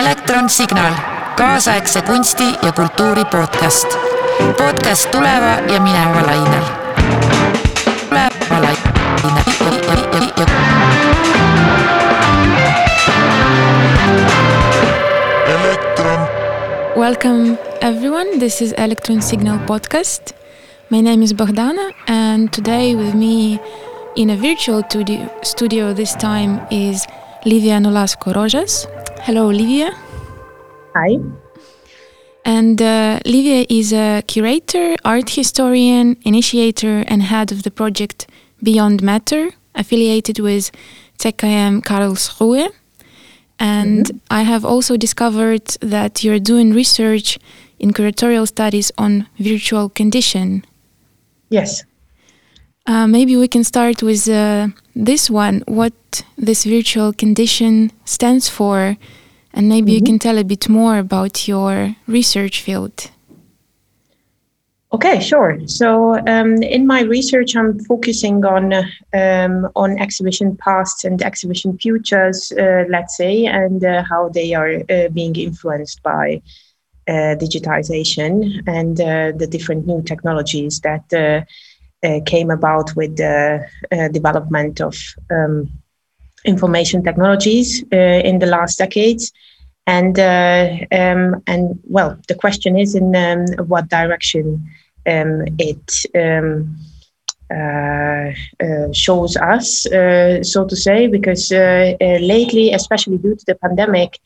elektronsignaal, 0.00 0.92
kaasaegse 1.36 2.02
kunsti 2.02 2.44
ja 2.62 2.72
kultuuri 2.72 3.24
podcast. 3.24 3.98
podcast 4.58 5.10
tuleva 5.10 5.72
ja 5.72 5.80
mineva 5.80 6.22
lainel. 6.26 6.64
tuleva 8.08 8.62
lainel. 8.62 8.80
Welcome 16.96 17.58
everyone. 17.80 18.38
This 18.38 18.62
is 18.62 18.72
Electron 18.72 19.22
Signal 19.22 19.58
podcast. 19.66 20.32
My 20.90 21.02
name 21.02 21.24
is 21.24 21.34
Bogdana, 21.34 21.92
and 22.06 22.48
today 22.52 22.94
with 22.96 23.14
me 23.14 23.60
in 24.16 24.30
a 24.30 24.36
virtual 24.36 24.82
studio 25.42 25.94
this 25.94 26.14
time 26.16 26.60
is 26.70 27.06
Livia 27.44 27.78
Nolasco 27.80 28.34
Rojas. 28.34 28.99
Hello, 29.22 29.48
Olivia. 29.48 29.94
Hi. 30.94 31.18
And 32.46 32.80
uh, 32.80 33.20
Livia 33.26 33.66
is 33.68 33.92
a 33.92 34.22
curator, 34.26 34.96
art 35.04 35.28
historian, 35.30 36.16
initiator, 36.24 37.04
and 37.06 37.22
head 37.22 37.52
of 37.52 37.62
the 37.62 37.70
project 37.70 38.26
Beyond 38.62 39.02
Matter, 39.02 39.50
affiliated 39.74 40.38
with 40.38 40.70
ZKM 41.18 41.82
Karlsruhe. 41.82 42.70
And 43.58 44.06
mm-hmm. 44.06 44.16
I 44.30 44.42
have 44.42 44.64
also 44.64 44.96
discovered 44.96 45.66
that 45.82 46.24
you're 46.24 46.40
doing 46.40 46.72
research 46.72 47.38
in 47.78 47.92
curatorial 47.92 48.48
studies 48.48 48.90
on 48.96 49.26
virtual 49.38 49.90
condition. 49.90 50.64
Yes. 51.50 51.84
Uh, 52.86 53.06
maybe 53.06 53.36
we 53.36 53.48
can 53.48 53.64
start 53.64 54.02
with 54.02 54.26
uh, 54.28 54.68
this 54.94 55.30
one 55.30 55.62
what 55.66 55.92
this 56.36 56.64
virtual 56.64 57.12
condition 57.12 57.92
stands 58.04 58.48
for, 58.48 58.96
and 59.52 59.68
maybe 59.68 59.92
mm-hmm. 59.92 59.98
you 59.98 60.02
can 60.02 60.18
tell 60.18 60.38
a 60.38 60.44
bit 60.44 60.68
more 60.68 60.98
about 60.98 61.46
your 61.48 61.96
research 62.06 62.60
field. 62.60 63.10
Okay, 64.92 65.20
sure. 65.20 65.56
So 65.66 66.18
um, 66.26 66.64
in 66.64 66.84
my 66.84 67.02
research, 67.02 67.54
I'm 67.54 67.78
focusing 67.84 68.44
on 68.44 68.72
um, 69.12 69.68
on 69.76 69.98
exhibition 70.00 70.56
pasts 70.56 71.04
and 71.04 71.22
exhibition 71.22 71.78
futures, 71.78 72.50
uh, 72.52 72.84
let's 72.88 73.16
say, 73.16 73.46
and 73.46 73.84
uh, 73.84 74.02
how 74.02 74.30
they 74.30 74.52
are 74.52 74.82
uh, 74.90 75.08
being 75.10 75.36
influenced 75.36 76.02
by 76.02 76.42
uh, 77.06 77.34
digitization 77.36 78.62
and 78.66 79.00
uh, 79.00 79.32
the 79.36 79.46
different 79.46 79.86
new 79.86 80.02
technologies 80.02 80.80
that 80.80 81.12
uh, 81.12 81.44
came 82.24 82.50
about 82.50 82.94
with 82.96 83.16
the 83.16 83.66
development 84.12 84.80
of 84.80 84.96
um, 85.30 85.70
information 86.44 87.02
technologies 87.02 87.82
in 87.92 88.38
the 88.38 88.46
last 88.46 88.78
decades 88.78 89.32
and 89.86 90.18
uh, 90.18 90.68
um, 90.92 91.42
and 91.46 91.80
well, 91.84 92.18
the 92.28 92.34
question 92.34 92.78
is 92.78 92.94
in 92.94 93.14
um, 93.16 93.46
what 93.66 93.88
direction 93.88 94.46
um, 95.06 95.44
it 95.58 95.86
um, 96.14 96.76
uh, 97.50 98.30
uh, 98.64 98.92
shows 98.92 99.36
us, 99.36 99.86
uh, 99.86 100.42
so 100.42 100.64
to 100.64 100.76
say, 100.76 101.08
because 101.08 101.50
uh, 101.50 101.94
uh, 102.00 102.18
lately, 102.34 102.72
especially 102.72 103.18
due 103.18 103.34
to 103.34 103.44
the 103.46 103.56
pandemic, 103.56 104.20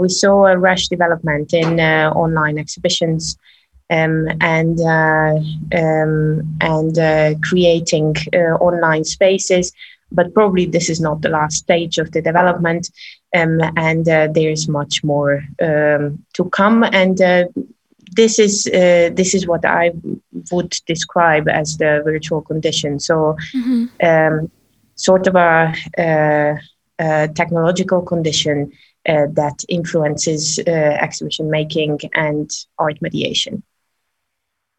we 0.00 0.08
saw 0.08 0.44
a 0.46 0.58
rush 0.58 0.88
development 0.88 1.54
in 1.54 1.80
online 1.80 2.58
exhibitions. 2.58 3.38
Um, 3.90 4.28
and 4.40 4.78
um, 4.80 6.56
and 6.60 7.42
creating 7.42 8.14
online 8.60 9.04
spaces 9.04 9.72
but 10.12 10.32
probably 10.34 10.66
this 10.66 10.90
is 10.90 11.00
not 11.00 11.22
the 11.22 11.28
last 11.28 11.56
stage 11.56 11.98
of 11.98 12.12
the 12.12 12.22
development 12.22 12.90
um, 13.34 13.60
and 13.76 14.08
uh, 14.08 14.28
there's 14.32 14.68
much 14.68 15.04
more 15.04 15.42
um, 15.62 16.24
to 16.34 16.48
come 16.50 16.84
and 16.84 17.20
uh, 17.20 17.44
this 18.12 18.38
is 18.38 18.66
uh, 18.66 19.10
this 19.14 19.34
is 19.34 19.46
what 19.46 19.64
I 19.64 19.92
would 20.50 20.70
describe 20.86 21.48
as 21.48 21.76
the 21.76 22.02
virtual 22.04 22.42
condition. 22.42 22.98
So, 22.98 23.36
mm-hmm. 23.54 23.86
um, 24.04 24.50
sort 24.96 25.26
of 25.26 25.36
a, 25.36 25.74
a, 25.96 26.58
a 26.98 27.28
technological 27.28 28.02
condition 28.02 28.72
uh, 29.08 29.26
that 29.32 29.64
influences 29.68 30.58
uh, 30.66 30.70
exhibition 30.70 31.50
making 31.50 32.00
and 32.14 32.50
art 32.78 33.00
mediation. 33.00 33.62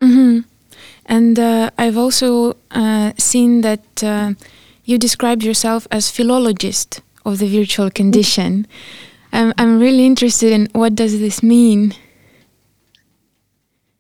Mm-hmm. 0.01 0.39
And 1.06 1.39
uh, 1.39 1.69
I've 1.78 1.97
also 1.97 2.57
uh, 2.72 3.13
seen 3.17 3.62
that 3.62 4.03
uh, 4.03 4.34
you 4.85 4.97
described 4.97 5.44
yourself 5.44 5.88
as 5.91 6.09
philologist 6.09 7.01
of 7.25 7.39
the 7.39 7.47
virtual 7.47 7.89
condition. 7.91 8.67
I'm, 9.31 9.53
I'm 9.57 9.79
really 9.79 10.06
interested 10.06 10.51
in 10.51 10.67
what 10.73 10.95
does 10.95 11.19
this 11.19 11.41
mean. 11.44 11.94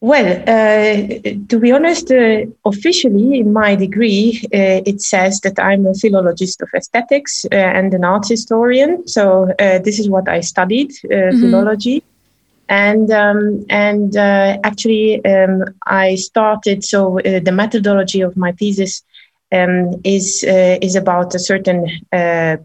Well, 0.03 0.41
uh, 0.47 1.19
to 1.49 1.59
be 1.59 1.71
honest, 1.71 2.11
uh, 2.11 2.45
officially 2.65 3.37
in 3.39 3.53
my 3.53 3.75
degree, 3.75 4.41
uh, 4.45 4.81
it 4.83 4.99
says 4.99 5.39
that 5.41 5.59
I'm 5.59 5.85
a 5.85 5.93
philologist 5.93 6.59
of 6.63 6.69
aesthetics 6.75 7.45
uh, 7.51 7.55
and 7.55 7.93
an 7.93 8.03
art 8.03 8.27
historian. 8.27 9.07
So 9.07 9.53
uh, 9.59 9.77
this 9.77 9.99
is 9.99 10.09
what 10.09 10.27
I 10.27 10.39
studied, 10.39 10.89
uh, 11.05 11.07
mm-hmm. 11.07 11.41
philology. 11.41 12.03
And 12.71 13.11
um, 13.11 13.65
and 13.69 14.15
actually, 14.15 15.23
um, 15.25 15.65
I 15.85 16.15
started. 16.15 16.85
So 16.85 17.19
the 17.23 17.51
methodology 17.51 18.21
of 18.21 18.37
my 18.37 18.53
thesis 18.53 19.03
um, 19.51 19.99
is 20.05 20.43
is 20.47 20.95
about 20.95 21.35
a 21.35 21.39
certain 21.39 21.85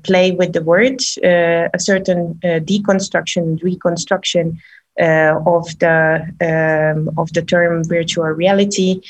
play 0.05 0.31
with 0.31 0.53
the 0.53 0.63
words, 0.63 1.19
a 1.25 1.79
certain 1.79 2.39
deconstruction, 2.43 3.61
reconstruction 3.63 4.61
uh, 4.99 5.39
of 5.45 5.79
the 5.79 6.23
um, 6.41 7.11
of 7.19 7.33
the 7.33 7.43
term 7.43 7.85
virtual 7.85 8.29
reality. 8.29 9.03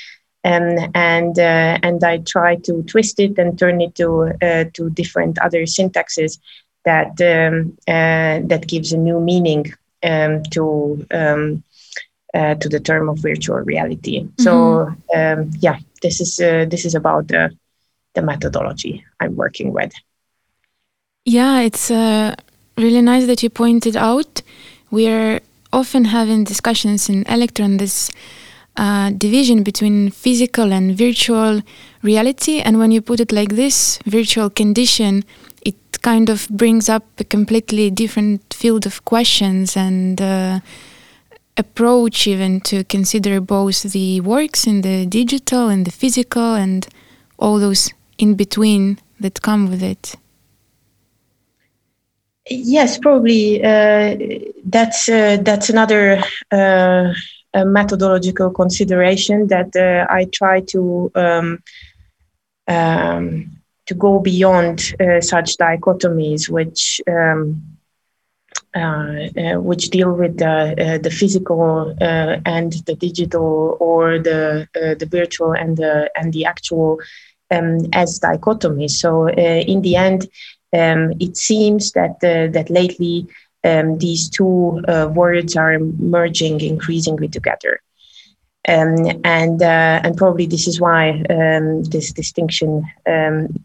Um, 0.45 0.91
and 0.95 1.39
uh, 1.39 1.79
and 1.83 2.03
I 2.03 2.19
try 2.19 2.57
to 2.65 2.83
twist 2.85 3.21
it 3.21 3.39
and 3.39 3.59
turn 3.59 3.81
it 3.81 3.95
to 3.97 4.33
uh, 4.43 4.65
to 4.75 4.91
different 4.91 5.39
other 5.39 5.63
syntaxes 5.63 6.39
that 6.85 7.21
um, 7.21 7.77
that 7.87 8.67
gives 8.67 8.93
a 8.93 8.99
new 8.99 9.21
meaning 9.21 9.73
um, 10.07 10.43
to 10.45 11.07
um, 11.11 11.63
uh, 12.35 12.55
to 12.57 12.69
the 12.69 12.81
term 12.81 13.09
of 13.09 13.19
virtual 13.19 13.57
reality. 13.59 14.21
Mm-hmm. 14.21 14.43
So 14.43 14.95
um, 15.15 15.51
yeah, 15.61 15.79
this 16.03 16.21
is 16.21 16.41
uh, 16.41 16.67
this 16.69 16.85
is 16.85 16.95
about 16.95 17.29
the 17.29 17.51
the 18.15 18.23
methodology 18.23 19.05
I'm 19.21 19.37
working 19.37 19.73
with. 19.73 19.93
Yeah, 21.25 21.61
it's 21.61 21.91
uh, 21.91 22.35
really 22.77 23.03
nice 23.03 23.27
that 23.27 23.43
you 23.43 23.51
pointed 23.51 23.97
out. 23.97 24.43
We're 24.91 25.41
often 25.73 26.07
having 26.07 26.45
discussions 26.45 27.09
in 27.09 27.25
Electron 27.25 27.79
this 27.79 28.11
uh, 28.77 29.11
division 29.11 29.63
between 29.63 30.11
physical 30.11 30.73
and 30.73 30.97
virtual 30.97 31.63
reality. 32.03 32.61
And 32.61 32.79
when 32.79 32.91
you 32.91 33.01
put 33.01 33.21
it 33.21 33.33
like 33.33 33.57
this, 33.57 33.99
virtual 34.05 34.51
condition, 34.51 35.25
it 35.56 35.56
kind 36.07 36.31
of 36.31 36.49
brings 36.51 36.89
up 36.89 37.03
a 37.19 37.25
completely 37.25 37.91
different 37.91 38.55
field 38.55 38.87
of 38.87 39.05
questions 39.05 39.77
and 39.77 40.23
uh, 40.23 40.61
approach, 41.57 42.29
even 42.29 42.61
to 42.61 42.85
consider 42.85 43.41
both 43.41 43.83
the 43.83 44.21
works 44.21 44.69
in 44.69 44.83
the 44.83 45.05
digital 45.07 45.69
and 45.69 45.85
the 45.85 45.91
physical 45.91 46.55
and 46.55 46.87
all 47.39 47.59
those 47.59 47.93
in 48.19 48.37
between 48.37 48.99
that 49.19 49.43
come 49.43 49.69
with 49.69 49.83
it. 49.83 50.15
Yes, 52.49 52.99
probably 52.99 53.65
uh, 53.65 54.17
that's 54.65 55.09
uh, 55.09 55.39
that's 55.43 55.69
another 55.71 56.23
uh, 56.53 57.13
methodological 57.53 58.51
consideration 58.51 59.49
that 59.49 59.75
uh, 59.75 60.07
I 60.09 60.27
try 60.27 60.61
to 60.73 61.11
um, 61.17 61.63
um, 62.69 63.56
to 63.87 63.95
go 63.95 64.19
beyond 64.19 64.95
uh, 65.01 65.21
such 65.21 65.57
dichotomies, 65.57 66.49
which 66.49 67.01
um, 67.09 67.63
uh, 68.75 69.59
which 69.59 69.91
deal 69.91 70.13
with 70.13 70.39
the 70.39 71.01
the 71.03 71.11
physical 71.11 71.95
and 72.01 72.73
the 72.87 72.95
digital, 72.95 73.77
or 73.81 74.19
the 74.19 74.69
the 74.75 75.09
virtual 75.11 75.53
and 75.53 75.77
the 75.77 76.11
and 76.15 76.33
the 76.33 76.45
actual 76.45 76.99
um, 77.51 77.79
as 77.93 78.21
dichotomies. 78.21 78.93
So 78.93 79.29
in 79.29 79.83
the 79.83 79.97
end 79.97 80.29
um, 80.73 81.13
it 81.21 81.37
seems 81.37 81.93
that 81.93 82.17
uh, 82.23 82.51
that 82.53 82.69
lately 82.71 83.27
um, 83.65 83.99
these 83.99 84.29
two 84.29 84.83
uh, 84.89 85.09
words 85.13 85.57
are 85.57 85.79
merging 85.79 86.61
increasingly 86.61 87.29
together. 87.29 87.81
Um, 88.69 89.23
and 89.25 89.63
uh, 89.63 90.01
and 90.03 90.17
probably 90.17 90.47
this 90.47 90.67
is 90.67 90.81
why 90.81 91.23
um, 91.31 91.85
this 91.85 92.13
distinction 92.13 92.85
um, 93.07 93.65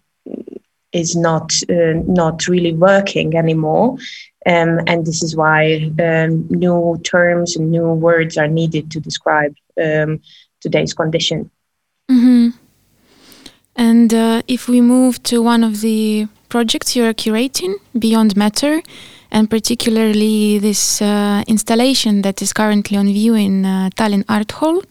is 0.94 1.16
not 1.16 1.54
uh, 1.70 1.94
not 2.08 2.48
really 2.48 2.74
working 2.74 3.36
anymore. 3.36 3.98
Um, 4.46 4.80
and 4.88 5.06
this 5.06 5.22
is 5.22 5.36
why 5.36 5.92
new 6.50 7.00
terms 7.04 7.56
and 7.56 7.70
new 7.70 7.94
words 7.94 8.38
are 8.38 8.48
needed 8.48 8.90
to 8.92 9.00
describe 9.00 9.56
today's 10.62 10.94
condition. 10.94 11.50
Mm-hmm. 12.10 12.50
And 13.76 14.14
uh, 14.14 14.42
if 14.48 14.68
we 14.68 14.82
move 14.82 15.22
to 15.24 15.42
one 15.42 15.64
of 15.64 15.82
the 15.82 16.28
projects 16.50 16.96
you're 16.96 17.14
curating, 17.14 17.76
Beyond 17.98 18.36
Matter, 18.36 18.82
and 19.32 19.50
particularly 19.50 20.60
this 20.60 21.02
uh, 21.02 21.44
installation 21.48 22.22
that 22.24 22.42
is 22.42 22.52
currently 22.52 22.98
on 22.98 23.08
view 23.08 23.34
in 23.34 23.66
uh, 23.66 23.90
Tallinn 23.96 24.26
Art 24.28 24.52
Hall, 24.52 24.82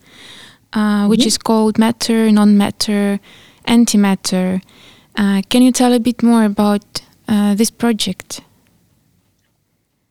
uh, 0.73 1.06
which 1.06 1.20
mm-hmm. 1.20 1.29
is 1.29 1.38
called 1.38 1.79
Matter, 1.79 2.31
Non 2.32 2.56
Matter, 2.56 3.20
Antimatter. 3.69 4.62
Uh, 5.20 5.43
can 5.50 5.61
you 5.61 5.70
tell 5.70 5.93
a 5.93 6.00
bit 6.00 6.22
more 6.22 6.44
about 6.44 7.02
uh, 7.28 7.55
this 7.55 7.70
project? 7.70 8.40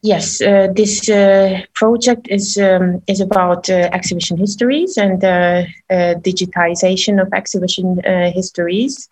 Yes, 0.04 0.40
uh, 0.40 0.68
this 0.76 1.10
uh, 1.10 1.62
project 1.74 2.28
is 2.30 2.58
um, 2.58 3.02
is 3.08 3.20
about 3.20 3.70
uh, 3.72 3.90
exhibition 3.92 4.38
histories 4.38 4.98
and 4.98 5.22
uh, 5.24 5.64
digitization 5.90 7.20
of 7.20 7.34
exhibition 7.34 8.00
histories 8.36 9.10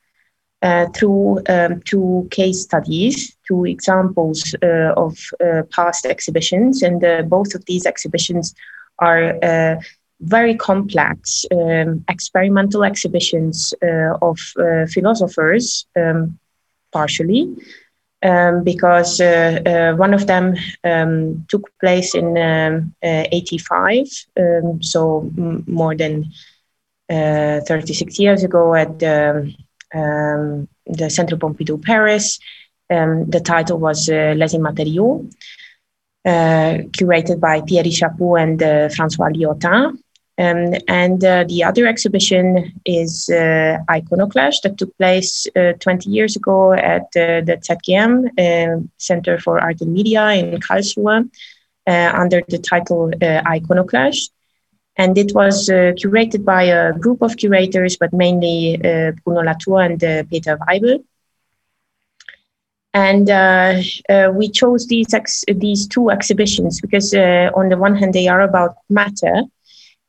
through 0.95 1.41
um, 1.49 1.81
two 1.81 2.27
case 2.29 2.61
studies, 2.61 3.35
two 3.47 3.65
examples 3.65 4.55
of 4.95 5.17
past 5.71 6.05
exhibitions, 6.05 6.83
and 6.83 7.01
both 7.27 7.55
of 7.55 7.65
these 7.65 7.85
exhibitions 7.87 8.53
are 8.99 9.33
very 10.19 10.55
complex 10.55 11.45
um, 11.51 12.03
experimental 12.09 12.83
exhibitions 12.83 13.73
of 14.21 14.39
philosophers, 14.89 15.85
um, 15.95 16.39
partially 16.91 17.55
um, 18.23 18.63
because 18.63 19.21
uh, 19.21 19.61
uh, 19.65 19.95
one 19.95 20.13
of 20.13 20.25
them 20.27 20.55
um, 20.83 21.45
took 21.47 21.69
place 21.79 22.15
in 22.15 22.37
um, 22.37 22.95
uh, 23.03 23.25
85, 23.31 24.07
um, 24.39 24.81
so 24.81 25.31
m- 25.37 25.63
more 25.67 25.95
than 25.95 26.31
36 27.09 28.19
years 28.19 28.43
ago 28.43 28.75
at 28.75 28.99
the, 28.99 29.55
the 29.93 31.09
Centre 31.09 31.37
Pompidou 31.37 31.81
Paris. 31.81 32.39
The 32.89 33.41
title 33.45 33.79
was 33.79 34.09
Les 34.09 34.53
Immatériaux, 34.53 35.31
curated 36.25 37.39
by 37.39 37.61
Thierry 37.61 37.91
Chaput 37.91 38.41
and 38.41 38.93
Francois 38.93 39.29
Lyotard. 39.29 39.97
Um, 40.39 40.75
and 40.87 41.23
uh, 41.23 41.45
the 41.47 41.63
other 41.63 41.87
exhibition 41.87 42.79
is 42.85 43.27
uh, 43.29 43.79
Iconoclash 43.89 44.61
that 44.61 44.77
took 44.77 44.95
place 44.97 45.47
uh, 45.55 45.73
20 45.79 46.11
years 46.11 46.35
ago 46.35 46.73
at 46.73 47.05
uh, 47.15 47.41
the 47.41 47.57
ZKM 47.57 48.29
um, 48.37 48.91
Center 48.97 49.39
for 49.39 49.59
Art 49.59 49.81
and 49.81 49.93
Media 49.93 50.29
in 50.33 50.59
Karlsruhe 50.59 51.27
uh, 51.87 52.11
under 52.13 52.43
the 52.49 52.59
title 52.59 53.11
uh, 53.15 53.41
Iconoclash. 53.47 54.29
And 54.95 55.17
it 55.17 55.33
was 55.33 55.69
curated 55.69 56.43
by 56.43 56.63
a 56.63 56.93
group 56.93 57.21
of 57.21 57.37
curators, 57.37 57.97
but 57.97 58.13
mainly 58.13 58.77
Bruno 59.23 59.41
Latour 59.43 59.81
and 59.81 59.99
Peter 60.27 60.57
Weibel. 60.57 61.03
And 62.95 64.35
we 64.35 64.49
chose 64.49 64.87
these, 64.87 65.13
ex- 65.13 65.43
these 65.47 65.87
two 65.87 66.09
exhibitions 66.09 66.81
because, 66.81 67.13
on 67.13 67.69
the 67.69 67.77
one 67.77 67.95
hand, 67.95 68.15
they 68.15 68.27
are 68.27 68.41
about 68.41 68.77
matter, 68.89 69.43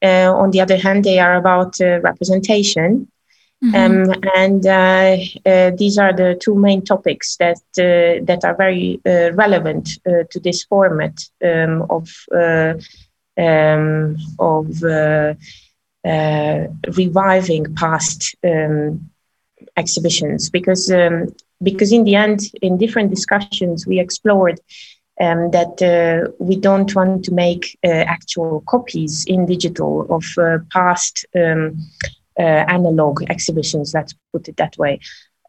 uh, 0.02 0.32
on 0.34 0.50
the 0.50 0.60
other 0.60 0.76
hand, 0.76 1.04
they 1.04 1.18
are 1.18 1.36
about 1.36 1.80
uh, 1.80 2.00
representation. 2.00 3.08
Mm-hmm. 3.64 3.74
Um, 3.74 4.22
and 4.36 4.64
uh, 4.66 5.16
uh, 5.44 5.70
these 5.76 5.98
are 5.98 6.12
the 6.12 6.38
two 6.40 6.54
main 6.54 6.84
topics 6.84 7.36
that 7.38 7.58
uh, 7.78 8.24
that 8.24 8.44
are 8.44 8.54
very 8.54 9.00
uh, 9.04 9.32
relevant 9.32 9.98
to 10.04 10.40
this 10.40 10.62
format 10.64 11.18
um, 11.44 11.84
of 11.90 12.08
um, 13.36 14.16
of 14.38 14.82
reviving 16.96 17.74
past 17.74 18.36
um, 18.44 19.10
exhibitions 19.76 20.50
because 20.50 20.90
um, 20.92 21.34
because 21.60 21.92
in 21.92 22.04
the 22.04 22.14
end, 22.14 22.40
in 22.62 22.78
different 22.78 23.10
discussions, 23.10 23.86
we 23.86 23.98
explored 23.98 24.60
um, 25.20 25.50
that 25.50 25.82
uh, 25.82 26.30
we 26.38 26.56
don't 26.56 26.94
want 26.94 27.24
to 27.24 27.32
make 27.32 27.78
uh, 27.84 27.88
actual 27.88 28.62
copies 28.66 29.24
in 29.26 29.46
digital 29.46 30.06
of 30.10 30.24
uh, 30.38 30.58
past 30.72 31.26
um, 31.34 31.76
uh, 32.38 32.64
analog 32.68 33.22
exhibitions, 33.28 33.94
let's 33.94 34.14
put 34.32 34.48
it 34.48 34.56
that 34.56 34.76
way. 34.78 35.00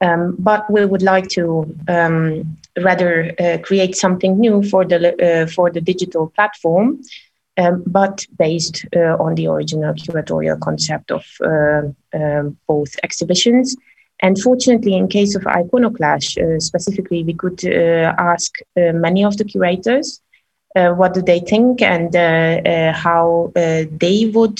Um, 0.01 0.35
but 0.39 0.69
we 0.71 0.85
would 0.85 1.01
like 1.01 1.27
to 1.29 1.75
um, 1.87 2.57
rather 2.81 3.33
uh, 3.39 3.57
create 3.61 3.95
something 3.95 4.39
new 4.39 4.63
for 4.63 4.85
the, 4.85 4.97
uh, 5.21 5.47
for 5.47 5.69
the 5.69 5.81
digital 5.81 6.27
platform, 6.29 7.01
um, 7.57 7.83
but 7.85 8.25
based 8.37 8.85
on 8.95 9.35
the 9.35 9.47
original 9.47 9.93
curatorial 9.93 10.59
concept 10.61 11.11
of 11.11 11.25
um, 11.43 12.57
both 12.65 12.95
exhibitions 13.03 13.75
and 14.21 14.37
fortunately, 14.39 14.95
in 14.95 15.07
case 15.07 15.35
of 15.35 15.43
Iconoclash 15.43 16.37
uh, 16.37 16.59
specifically, 16.59 17.23
we 17.23 17.33
could 17.33 17.63
uh, 17.65 18.13
ask 18.17 18.51
uh, 18.75 18.91
many 18.93 19.23
of 19.23 19.37
the 19.37 19.45
curators 19.45 20.21
uh, 20.75 20.91
what 20.91 21.13
do 21.13 21.21
they 21.21 21.39
think 21.39 21.81
and 21.81 22.15
uh, 22.15 22.19
uh, 22.69 22.93
how 22.93 23.51
they 23.55 24.31
would 24.33 24.59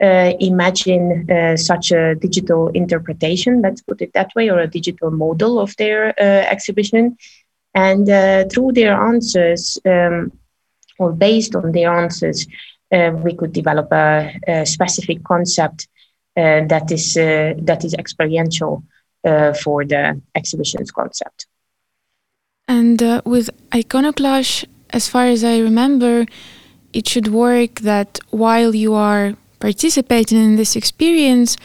imagine 0.00 1.26
such 1.56 1.90
a 1.90 2.14
digital 2.14 2.68
interpretation, 2.68 3.62
let's 3.62 3.82
put 3.82 4.00
it 4.00 4.12
that 4.14 4.30
way, 4.36 4.48
or 4.48 4.60
a 4.60 4.68
digital 4.68 5.10
model 5.10 5.58
of 5.58 5.74
their 5.76 6.18
exhibition. 6.20 7.16
And 7.74 8.06
through 8.50 8.72
their 8.72 8.94
answers, 8.94 9.76
um, 9.84 10.30
or 11.00 11.12
based 11.12 11.56
on 11.56 11.72
their 11.72 11.92
answers, 11.92 12.46
we 12.92 13.34
could 13.34 13.52
develop 13.52 13.90
a, 13.90 14.38
a 14.46 14.66
specific 14.66 15.24
concept 15.24 15.88
that 16.38 16.90
is 16.90 17.16
uh, 17.16 17.54
that 17.58 17.84
is 17.84 17.94
experiential 17.94 18.82
uh, 19.24 19.52
for 19.52 19.84
the 19.84 20.20
exhibitions 20.34 20.90
concept. 20.90 21.46
And 22.68 23.00
with 23.24 23.50
Iconoclash, 23.70 24.64
as 24.90 25.08
far 25.08 25.26
as 25.26 25.42
I 25.42 25.58
remember, 25.58 26.26
it 26.92 27.08
should 27.08 27.28
work 27.28 27.80
that 27.80 28.18
while 28.30 28.74
you 28.74 28.94
are 28.94 29.34
participating 29.58 30.38
in 30.38 30.56
this 30.56 30.76
experience, 30.76 31.56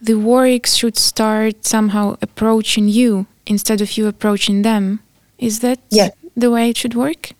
the 0.00 0.14
works 0.14 0.74
should 0.74 0.96
start 0.96 1.66
somehow 1.66 2.16
approaching 2.22 2.88
you 2.88 3.26
instead 3.46 3.80
of 3.80 3.96
you 3.96 4.06
approaching 4.06 4.62
them. 4.62 5.00
Is 5.38 5.60
that 5.60 5.78
yeah. 5.90 6.10
the 6.36 6.50
way 6.50 6.70
it 6.70 6.76
should 6.76 6.94
work? 6.94 7.32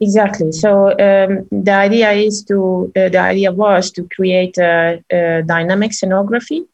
Exactly. 0.00 0.52
So 0.52 0.90
um, 0.90 1.48
the 1.50 1.72
idea 1.72 2.10
is 2.12 2.44
to 2.44 2.92
uh, 2.96 3.08
the 3.08 3.18
idea 3.18 3.50
was 3.50 3.90
to 3.92 4.06
create 4.14 4.58
a, 4.58 5.02
a 5.10 5.42
dynamic 5.42 5.92
scenography, 5.92 6.66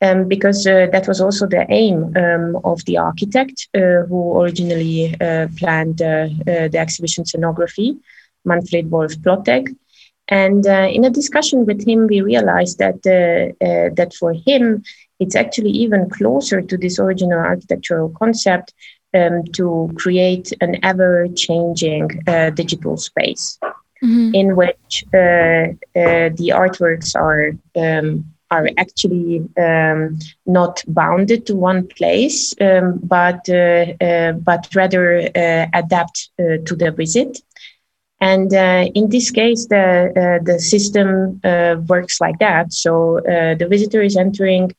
um, 0.00 0.26
because 0.26 0.66
uh, 0.66 0.86
that 0.92 1.06
was 1.06 1.20
also 1.20 1.46
the 1.46 1.66
aim 1.68 2.16
um, 2.16 2.56
of 2.64 2.82
the 2.86 2.96
architect 2.96 3.68
uh, 3.74 4.06
who 4.08 4.40
originally 4.40 5.14
uh, 5.20 5.48
planned 5.58 6.00
uh, 6.00 6.28
uh, 6.46 6.68
the 6.68 6.78
exhibition 6.78 7.24
scenography, 7.24 7.98
Manfred 8.46 8.90
Wolff-Plottegg. 8.90 9.76
And 10.28 10.66
in 10.66 11.04
a 11.04 11.10
discussion 11.10 11.66
with 11.66 11.86
him, 11.86 12.08
we 12.08 12.20
realized 12.20 12.78
that 12.78 13.00
that 13.04 14.12
for 14.18 14.32
him, 14.32 14.82
it's 15.20 15.36
actually 15.36 15.70
even 15.70 16.10
closer 16.10 16.60
to 16.62 16.76
this 16.76 16.98
original 16.98 17.38
architectural 17.38 18.08
concept 18.18 18.74
um, 19.14 19.44
to 19.52 19.90
create 19.96 20.52
an 20.60 20.76
ever 20.82 21.26
changing 21.34 22.22
uh, 22.26 22.50
digital 22.50 22.96
space 22.96 23.58
mm-hmm. 24.02 24.34
in 24.34 24.56
which 24.56 25.04
uh, 25.14 25.72
uh, 25.98 26.28
the 26.38 26.52
artworks 26.54 27.14
are. 27.16 27.52
Um, 27.76 28.24
are 28.52 28.68
actually 28.78 29.44
um, 29.58 30.16
not 30.46 30.80
bounded 30.86 31.44
to 31.46 31.56
one 31.56 31.84
place, 31.88 32.54
um, 32.60 33.00
but 33.02 33.40
uh, 33.48 33.86
uh, 34.00 34.32
but 34.34 34.68
rather 34.72 35.18
uh, 35.34 35.66
adapt 35.74 36.30
to 36.38 36.76
the 36.76 36.92
visit. 36.92 37.40
And 38.20 38.52
in 38.94 39.08
this 39.08 39.32
case, 39.32 39.66
the 39.66 40.40
the 40.44 40.60
system 40.60 41.40
works 41.88 42.20
like 42.20 42.38
that. 42.38 42.72
So 42.72 43.20
the 43.24 43.66
visitor 43.68 44.00
is 44.00 44.16
entering 44.16 44.70
uh, 44.70 44.74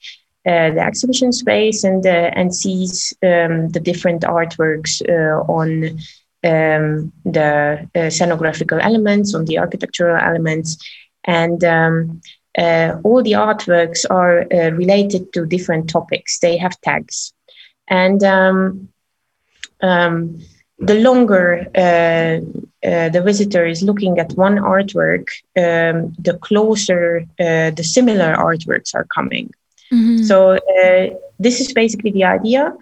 the 0.48 0.80
exhibition 0.80 1.32
space 1.34 1.84
and 1.84 2.06
uh, 2.06 2.32
and 2.34 2.56
sees 2.56 3.14
um, 3.24 3.70
the 3.70 3.82
different 3.82 4.22
artworks 4.22 5.02
uh, 5.10 5.42
on 5.52 6.00
um, 6.44 7.12
the 7.26 7.90
scenographical 7.96 8.80
elements, 8.82 9.36
on 9.36 9.46
the 9.46 9.60
architectural 9.60 10.18
elements, 10.18 10.78
and 11.26 11.64
um, 11.64 12.22
all 13.04 13.22
the 13.24 13.34
artworks 13.34 14.06
are 14.10 14.46
related 14.76 15.34
to 15.34 15.46
different 15.46 15.90
topics. 15.90 16.40
They 16.40 16.58
have 16.58 16.80
tags, 16.82 17.34
and 17.90 18.24
um, 18.24 18.90
um, 19.82 20.40
the 20.80 20.96
longer 20.96 21.68
uh, 21.76 22.40
uh, 22.88 23.10
the 23.10 23.22
visitor 23.24 23.66
is 23.66 23.82
looking 23.82 24.20
at 24.20 24.32
one 24.34 24.58
artwork, 24.58 25.28
um, 25.58 26.14
the 26.20 26.38
closer 26.42 27.26
uh, 27.40 27.72
the 27.72 27.84
similar 27.84 28.36
artworks 28.36 28.94
are 28.94 29.08
coming. 29.14 29.52
Mm-hmm. 29.94 30.24
So 30.24 30.54
uh, 30.54 31.10
this 31.40 31.60
is 31.60 31.74
basically 31.74 32.12
the 32.12 32.26
idea. 32.26 32.74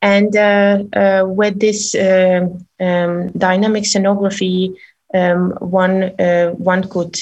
And 0.00 0.34
uh, 0.36 0.82
uh, 0.94 1.24
with 1.26 1.60
this 1.60 1.94
um, 1.94 2.66
um, 2.80 3.30
dynamic 3.32 3.84
scenography, 3.84 4.74
um, 5.14 5.52
one 5.60 6.12
one 6.58 6.88
could 6.88 7.16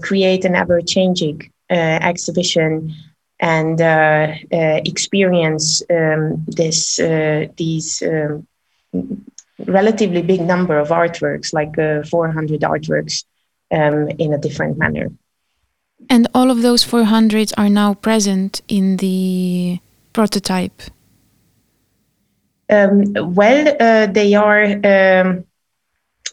create 0.00 0.44
an 0.44 0.54
ever-changing 0.54 1.50
exhibition 1.68 2.94
and 3.40 3.80
uh, 3.80 4.34
uh, 4.52 4.80
experience 4.84 5.82
um, 5.90 6.44
this 6.46 6.98
uh, 6.98 7.46
these 7.56 8.02
um, 8.02 8.46
relatively 9.66 10.22
big 10.22 10.40
number 10.40 10.78
of 10.78 10.88
artworks, 10.88 11.52
like 11.52 11.78
uh, 11.78 12.02
400 12.04 12.60
artworks 12.62 13.24
um, 13.70 14.08
in 14.18 14.32
a 14.32 14.38
different 14.38 14.78
manner. 14.78 15.10
And 16.10 16.28
all 16.34 16.50
of 16.50 16.62
those 16.62 16.82
400 16.82 17.52
are 17.56 17.70
now 17.70 17.94
present 17.94 18.62
in 18.68 18.98
the 18.98 19.78
prototype? 20.12 20.82
Um, 22.70 23.12
well, 23.34 23.76
uh, 23.80 24.06
they 24.06 24.34
are. 24.34 24.64
Um, 24.64 25.44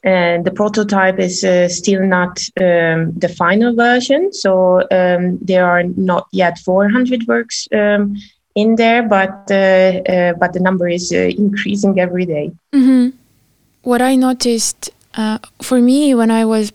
uh, 0.03 0.41
the 0.41 0.51
prototype 0.55 1.19
is 1.19 1.43
uh, 1.43 1.69
still 1.69 2.03
not 2.07 2.39
um, 2.59 3.11
the 3.11 3.31
final 3.37 3.75
version, 3.75 4.33
so 4.33 4.81
um, 4.89 5.37
there 5.41 5.63
are 5.63 5.83
not 5.83 6.27
yet 6.31 6.57
400 6.57 7.27
works 7.27 7.67
um, 7.71 8.15
in 8.55 8.77
there, 8.77 9.03
but 9.03 9.51
uh, 9.51 10.01
uh, 10.11 10.33
but 10.33 10.53
the 10.53 10.59
number 10.59 10.87
is 10.87 11.11
uh, 11.11 11.29
increasing 11.37 11.99
every 11.99 12.25
day. 12.25 12.51
Mm-hmm. 12.73 13.15
What 13.83 14.01
I 14.01 14.15
noticed 14.15 14.89
for 15.61 15.79
me 15.79 16.15
when 16.15 16.31
I 16.31 16.45
was 16.45 16.71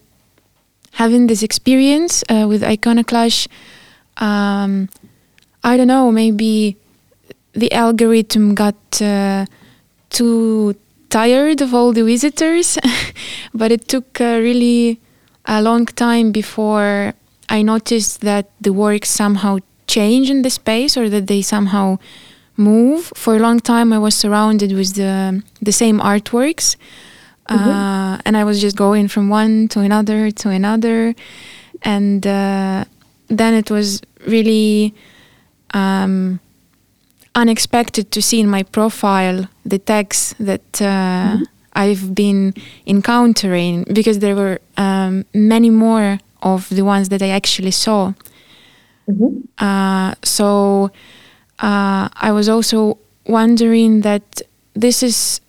having 0.97 1.26
this 1.26 1.43
experience 1.43 2.25
with 2.29 2.62
Iconoclash, 2.62 3.49
um, 4.17 4.88
I 5.62 5.76
don't 5.76 5.88
know, 5.88 6.11
maybe 6.11 6.76
the 7.53 7.73
algorithm 7.73 8.55
got 8.55 8.76
uh, 9.00 9.47
too 10.11 10.75
tired 11.11 11.61
of 11.61 11.75
all 11.75 11.93
the 11.93 12.05
visitors, 12.05 12.79
but 13.55 13.73
it 13.73 13.88
took 13.88 14.21
uh, 14.21 14.38
really 14.41 15.00
a 15.47 15.62
long 15.62 15.87
time 15.87 16.33
before 16.33 17.15
I 17.49 17.62
noticed 17.62 18.21
that 18.21 18.50
the 18.61 18.73
works 18.73 19.11
somehow 19.11 19.59
change 19.87 20.31
in 20.31 20.43
the 20.43 20.50
space 20.50 20.97
or 20.97 21.09
that 21.09 21.26
they 21.26 21.43
somehow 21.43 21.99
move. 22.57 23.12
For 23.15 23.37
a 23.37 23.38
long 23.38 23.61
time, 23.61 23.93
I 23.93 23.99
was 23.99 24.15
surrounded 24.15 24.73
with 24.73 24.95
the 24.95 25.43
the 25.62 25.73
same 25.73 25.99
artworks, 26.00 26.76
mm-hmm. 27.49 27.69
uh, 27.69 28.19
and 28.25 28.37
I 28.37 28.45
was 28.45 28.61
just 28.61 28.76
going 28.76 29.09
from 29.09 29.29
one 29.29 29.69
to 29.69 29.81
another 29.81 30.31
to 30.31 30.49
another, 30.50 31.15
and 31.83 32.26
uh, 32.26 32.85
then 33.29 33.55
it 33.55 33.71
was 33.71 34.03
really. 34.26 34.95
Um, 35.75 36.41
unexpected 37.37 38.11
to 38.11 38.23
see 38.23 38.41
in 38.41 38.49
my 38.49 38.62
profile 38.62 39.47
the 39.65 39.79
tags 39.79 40.35
that 40.41 40.81
uh, 40.81 40.85
mm-hmm. 40.85 41.43
I've 41.75 42.15
been 42.15 42.55
encountering 42.87 43.85
because 43.93 44.19
there 44.19 44.35
were 44.35 44.59
um, 44.79 45.26
many 45.35 45.71
more 45.71 46.19
of 46.43 46.69
the 46.71 46.83
ones 46.83 47.11
that 47.11 47.23
I 47.23 47.29
actually 47.29 47.71
saw. 47.71 48.15
Mm-hmm. 49.09 49.41
Uh, 49.59 50.15
so 50.25 50.91
uh, 51.61 52.09
I 52.15 52.33
was 52.33 52.49
also 52.49 52.99
wondering 53.26 54.00
that 54.00 54.43
this 54.75 55.03
is 55.03 55.41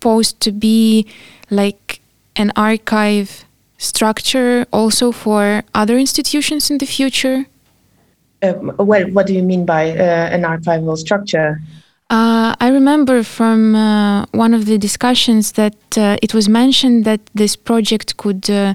supposed 0.00 0.40
to 0.40 0.50
be 0.52 1.06
like 1.50 2.00
an 2.36 2.50
archive 2.56 3.44
structure 3.76 4.66
also 4.72 5.12
for 5.12 5.62
other 5.74 5.98
institutions 5.98 6.70
in 6.70 6.78
the 6.78 6.86
future 6.86 7.46
um, 8.42 8.72
well, 8.78 9.04
what 9.10 9.26
do 9.26 9.34
you 9.34 9.42
mean 9.42 9.66
by 9.66 9.90
uh, 9.90 10.36
an 10.36 10.42
archival 10.42 10.96
structure? 10.96 11.60
Uh, 12.08 12.56
I 12.58 12.68
remember 12.68 13.22
from 13.22 13.74
uh, 13.74 14.26
one 14.32 14.54
of 14.54 14.64
the 14.64 14.78
discussions 14.78 15.52
that 15.52 15.76
uh, 15.96 16.16
it 16.22 16.32
was 16.34 16.48
mentioned 16.48 17.04
that 17.04 17.20
this 17.34 17.54
project 17.54 18.16
could 18.16 18.48
uh, 18.50 18.74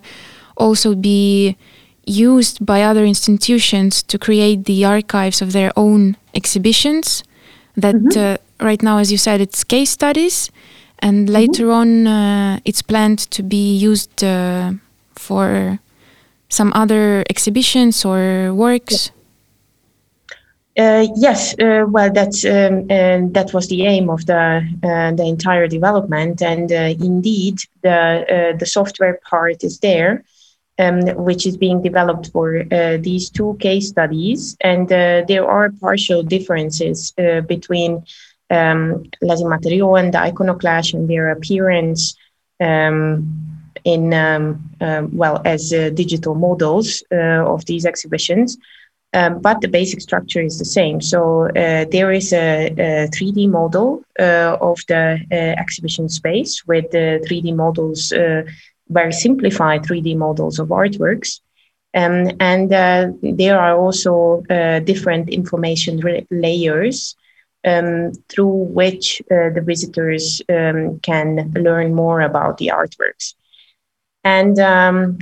also 0.56 0.96
be 0.96 1.58
used 2.06 2.66
by 2.66 2.84
other 2.84 3.04
institutions 3.04 4.04
to 4.04 4.20
create 4.20 4.66
the 4.66 4.86
archives 4.86 5.42
of 5.42 5.52
their 5.52 5.72
own 5.76 6.16
exhibitions. 6.34 7.24
That 7.76 7.96
mm-hmm. 7.96 8.20
Uh, 8.20 8.66
right 8.66 8.82
now, 8.82 9.00
as 9.00 9.12
you 9.12 9.18
said, 9.18 9.42
it's 9.42 9.64
case 9.64 9.90
studies, 9.90 10.50
and 11.00 11.28
mm-hmm. 11.28 11.34
later 11.34 11.66
mm-hmm. 11.66 12.08
on, 12.08 12.62
it's 12.66 12.82
planned 12.82 13.20
to 13.32 13.44
be 13.44 13.76
used 13.76 14.24
for 15.16 15.80
some 16.50 16.72
other 16.76 17.24
exhibitions 17.30 18.06
or 18.06 18.54
works. 18.54 19.12
Uh, 20.78 21.08
yes, 21.16 21.58
uh, 21.60 21.86
well, 21.88 22.12
that's 22.12 22.44
um, 22.44 22.86
that 23.32 23.52
was 23.54 23.70
the 23.70 23.86
aim 23.86 24.10
of 24.10 24.26
the 24.26 24.62
uh, 24.84 25.12
the 25.12 25.24
entire 25.24 25.68
development, 25.68 26.42
and 26.42 26.70
uh, 26.70 26.94
indeed, 27.00 27.60
the 27.82 27.98
uh, 28.54 28.58
the 28.58 28.66
software 28.66 29.18
part 29.30 29.64
is 29.64 29.80
there, 29.80 30.26
um, 30.78 31.00
which 31.24 31.48
is 31.48 31.56
being 31.56 31.82
developed 31.82 32.30
for 32.34 32.66
uh, 32.74 32.98
these 32.98 33.30
two 33.30 33.56
case 33.62 33.88
studies, 33.88 34.58
and 34.60 34.90
there 34.90 35.48
are 35.48 35.72
partial 35.80 36.22
differences 36.24 37.14
between 37.48 38.04
um, 38.50 39.04
Les 39.22 39.42
Immatériaux 39.42 40.00
and 40.00 40.14
the 40.14 40.20
Iconoclash 40.20 40.94
and 40.94 41.10
their 41.10 41.30
appearance 41.30 42.16
um, 42.60 43.26
in 43.84 44.14
um, 44.14 44.70
well 45.12 45.42
as 45.46 45.70
digital 45.70 46.36
models 46.36 47.04
of 47.12 47.66
these 47.66 47.86
exhibitions. 47.86 48.58
Um, 49.16 49.40
but 49.40 49.62
the 49.62 49.70
basic 49.70 50.02
structure 50.02 50.42
is 50.42 50.60
the 50.60 50.66
same. 50.66 51.00
So 51.00 51.48
uh, 51.48 51.86
there 51.90 52.12
is 52.12 52.34
a, 52.34 52.68
a 52.68 53.08
3D 53.16 53.50
model 53.50 54.04
uh, 54.20 54.58
of 54.60 54.80
the 54.90 55.22
uh, 55.32 55.36
exhibition 55.36 56.10
space 56.10 56.68
with 56.68 56.92
the 56.92 57.26
3D 57.26 57.56
models, 57.56 58.12
uh, 58.12 58.44
very 58.90 59.14
simplified 59.14 59.84
3D 59.84 60.18
models 60.18 60.60
of 60.60 60.68
artworks. 60.68 61.40
Um, 61.94 62.32
and 62.42 62.74
uh, 62.74 63.12
there 63.22 63.58
are 63.58 63.78
also 63.78 64.44
uh, 64.50 64.80
different 64.80 65.30
information 65.30 66.02
layers 66.30 67.16
um, 67.66 68.12
through 68.30 68.68
which 68.74 69.22
the 69.30 69.64
visitors 69.66 70.42
um, 70.50 71.00
can 71.00 71.52
learn 71.56 71.94
more 71.94 72.22
about 72.22 72.58
the 72.58 72.72
artworks. 72.74 73.36
And 74.24 74.58
um, 74.60 75.18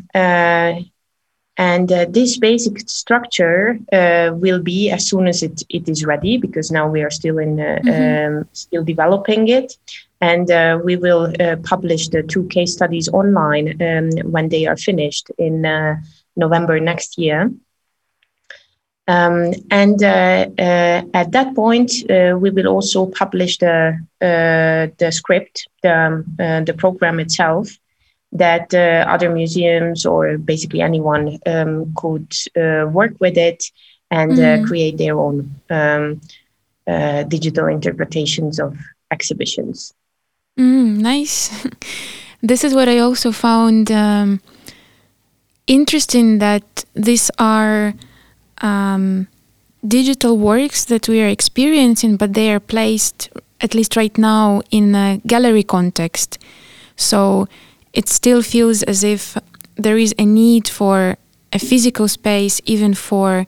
and 1.58 1.92
uh, 1.92 2.06
this 2.10 2.38
basic 2.38 2.90
structure 2.90 3.78
uh, 3.92 4.32
will 4.34 4.60
be 4.60 4.90
as 4.90 5.08
soon 5.08 5.28
as 5.28 5.44
it, 5.44 5.62
it 5.70 5.88
is 5.88 6.04
ready, 6.04 6.38
because 6.38 6.72
now 6.72 6.90
we 6.90 7.04
are 7.04 7.12
still 7.12 7.38
in 7.38 7.60
uh, 7.60 7.80
mm-hmm. 7.84 8.38
um, 8.38 8.50
still 8.54 8.84
developing 8.84 9.48
it, 9.50 9.78
and 10.20 10.50
uh, 10.50 10.80
we 10.84 10.96
will 10.96 11.32
uh, 11.40 11.58
publish 11.58 12.10
the 12.10 12.24
two 12.24 12.48
case 12.48 12.74
studies 12.74 13.08
online 13.10 13.80
um, 13.82 14.10
when 14.32 14.50
they 14.50 14.66
are 14.66 14.78
finished 14.78 15.30
in 15.38 15.66
uh, 15.66 15.96
November 16.36 16.80
next 16.80 17.18
year. 17.20 17.52
Um, 19.08 19.54
and 19.70 20.02
at 20.02 21.32
that 21.32 21.54
point, 21.56 21.92
we 22.10 22.50
will 22.50 22.68
also 22.68 23.08
publish 23.08 23.58
the 23.58 24.00
the 24.20 25.12
script, 25.12 25.68
the 25.82 26.24
um, 26.40 26.66
the 26.66 26.74
program 26.74 27.20
itself, 27.20 27.78
that 28.34 28.74
uh, 28.74 29.06
other 29.08 29.30
museums 29.30 30.06
or 30.06 30.38
basically 30.38 30.82
anyone 30.82 31.40
um, 31.46 31.94
could 31.96 32.34
uh, 32.58 32.88
work 32.88 33.14
with 33.20 33.38
it 33.38 33.64
and 34.10 34.32
mm. 34.32 34.38
uh, 34.38 34.42
mm-hmm. 34.42 34.66
create 34.66 34.98
their 34.98 35.18
own 35.18 35.56
um, 35.70 36.20
uh, 36.88 37.24
digital 37.24 37.68
interpretations 37.68 38.60
of 38.60 38.78
exhibitions. 39.12 39.94
Mm, 40.60 40.98
nice. 40.98 41.66
this 42.42 42.64
is 42.64 42.74
what 42.74 42.90
I 42.90 42.98
also 42.98 43.32
found 43.32 43.92
um, 43.92 44.42
interesting 45.68 46.40
that 46.40 46.86
these 46.96 47.30
are 47.38 47.94
um, 48.64 49.28
digital 49.86 50.38
works 50.38 50.86
that 50.86 51.08
we 51.08 51.22
are 51.22 51.28
experiencing, 51.28 52.18
but 52.18 52.34
they 52.34 52.52
are 52.52 52.60
placed, 52.60 53.30
at 53.62 53.76
least 53.76 53.96
right 53.96 54.18
now, 54.18 54.62
in 54.72 54.96
a 54.96 55.22
gallery 55.28 55.64
context. 55.64 56.40
So 56.96 57.48
it 57.92 58.10
still 58.10 58.42
feels 58.42 58.82
as 58.84 59.04
if 59.04 59.38
there 59.76 59.98
is 59.98 60.16
a 60.18 60.26
need 60.26 60.68
for 60.68 61.18
a 61.52 61.60
physical 61.60 62.08
space, 62.08 62.62
even 62.66 62.94
for 62.94 63.46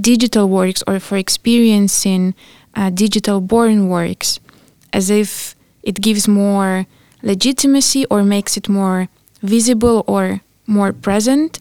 digital 0.00 0.48
works 0.48 0.82
or 0.86 0.98
for 0.98 1.16
experiencing 1.18 2.34
uh, 2.74 2.90
digital 2.90 3.40
born 3.40 3.88
works, 3.88 4.40
as 4.92 5.10
if 5.10 5.54
it 5.82 6.00
gives 6.00 6.26
more 6.26 6.86
legitimacy 7.22 8.06
or 8.06 8.22
makes 8.24 8.56
it 8.56 8.68
more 8.68 9.08
visible 9.42 10.02
or 10.06 10.40
more 10.66 10.92
present. 10.92 11.58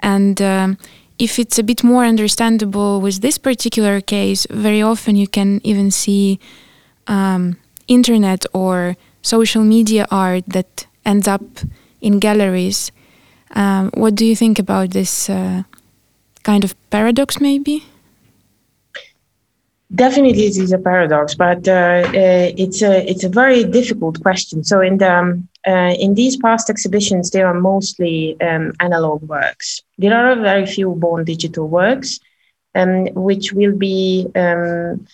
And 0.00 0.42
um, 0.42 0.78
if 1.22 1.38
it's 1.38 1.56
a 1.56 1.62
bit 1.62 1.84
more 1.84 2.04
understandable 2.04 3.00
with 3.00 3.20
this 3.20 3.38
particular 3.38 4.00
case, 4.00 4.44
very 4.50 4.82
often 4.82 5.14
you 5.14 5.28
can 5.28 5.60
even 5.62 5.88
see 5.88 6.40
um, 7.06 7.56
internet 7.86 8.44
or 8.52 8.96
social 9.22 9.62
media 9.62 10.04
art 10.10 10.42
that 10.48 10.86
ends 11.06 11.28
up 11.28 11.44
in 12.00 12.18
galleries. 12.18 12.90
Um, 13.52 13.92
what 13.94 14.16
do 14.16 14.26
you 14.26 14.34
think 14.34 14.58
about 14.58 14.90
this 14.90 15.30
uh, 15.30 15.62
kind 16.42 16.64
of 16.64 16.74
paradox, 16.90 17.40
maybe? 17.40 17.84
Definitely, 19.94 20.46
it 20.46 20.56
is 20.56 20.72
a 20.72 20.78
paradox, 20.78 21.36
but 21.36 21.68
uh, 21.68 22.02
uh, 22.02 22.50
it's 22.56 22.82
a 22.82 23.08
it's 23.08 23.24
a 23.24 23.28
very 23.28 23.62
difficult 23.62 24.20
question. 24.22 24.64
So, 24.64 24.80
in 24.80 24.96
the 24.96 25.12
um, 25.14 25.48
uh, 25.66 25.94
in 25.98 26.14
these 26.14 26.36
past 26.36 26.68
exhibitions, 26.70 27.30
there 27.30 27.46
are 27.46 27.60
mostly 27.60 28.40
um, 28.40 28.72
analog 28.80 29.22
works. 29.22 29.82
There 29.98 30.14
are 30.16 30.34
very 30.36 30.66
few 30.66 30.94
born 30.94 31.24
digital 31.24 31.68
works, 31.68 32.18
um, 32.74 33.06
which 33.14 33.52
will 33.52 33.76
be 33.76 34.26
um, 34.34 35.06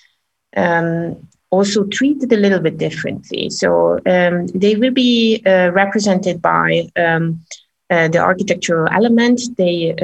um, 0.56 1.28
also 1.50 1.84
treated 1.84 2.32
a 2.32 2.36
little 2.36 2.60
bit 2.60 2.78
differently. 2.78 3.50
So 3.50 3.98
um, 4.06 4.46
they 4.48 4.76
will 4.76 4.92
be 4.92 5.42
uh, 5.46 5.70
represented 5.72 6.40
by 6.40 6.88
uh, 6.96 8.08
the 8.08 8.18
architectural 8.18 8.88
element 8.92 9.40
they 9.56 9.94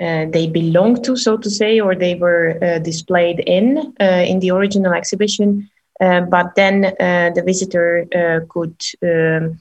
uh, 0.00 0.26
they 0.30 0.46
belong 0.46 1.02
to, 1.02 1.16
so 1.16 1.36
to 1.36 1.50
say, 1.50 1.80
or 1.80 1.94
they 1.94 2.14
were 2.14 2.56
uh, 2.62 2.78
displayed 2.78 3.40
in 3.40 3.92
uh, 4.00 4.24
in 4.26 4.38
the 4.38 4.50
original 4.50 4.92
exhibition. 4.92 5.68
Uh, 6.00 6.20
but 6.22 6.54
then 6.54 6.82
the 6.82 7.42
visitor 7.44 8.06
could. 8.48 8.76
Um, 9.02 9.58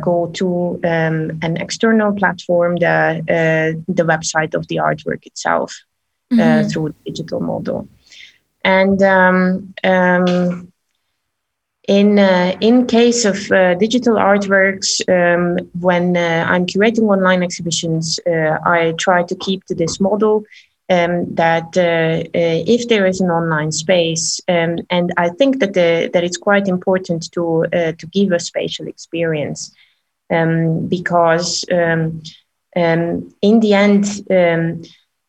go 0.00 0.30
to 0.32 0.78
um, 0.84 1.40
an 1.42 1.56
external 1.56 2.12
platform, 2.12 2.76
the 2.76 3.82
the 3.88 4.04
website 4.04 4.54
of 4.54 4.64
the 4.68 4.76
artwork 4.76 5.26
itself, 5.26 5.74
mm-hmm. 6.32 6.68
through 6.68 6.94
digital 7.04 7.40
model. 7.40 7.88
And 8.66 9.00
um, 9.02 9.74
um, 9.84 10.72
in 11.86 12.18
uh, 12.18 12.56
in 12.60 12.86
case 12.86 13.24
of 13.24 13.50
uh, 13.52 13.74
digital 13.74 14.16
artworks, 14.16 15.00
um, 15.08 15.70
when 15.78 16.16
uh, 16.16 16.44
I'm 16.48 16.66
curating 16.66 17.08
online 17.08 17.42
exhibitions, 17.42 18.18
uh, 18.26 18.58
I 18.64 18.94
try 18.98 19.22
to 19.22 19.36
keep 19.36 19.64
to 19.66 19.74
this 19.74 20.00
model 20.00 20.44
um, 20.88 21.34
that 21.34 21.76
uh, 21.76 22.28
uh, 22.38 22.62
if 22.66 22.88
there 22.88 23.06
is 23.06 23.20
an 23.20 23.30
online 23.30 23.72
space, 23.72 24.40
um, 24.48 24.78
and 24.90 25.12
I 25.16 25.30
think 25.30 25.58
that 25.60 25.74
the, 25.74 26.10
that 26.12 26.24
it's 26.24 26.36
quite 26.36 26.68
important 26.68 27.30
to 27.32 27.64
to 27.72 28.06
give 28.06 28.32
a 28.32 28.38
spatial 28.38 28.86
experience, 28.86 29.74
um, 30.30 30.86
because 30.88 31.64
um, 31.72 32.22
um, 32.76 33.34
in 33.42 33.60
the 33.60 33.74
end 33.74 34.04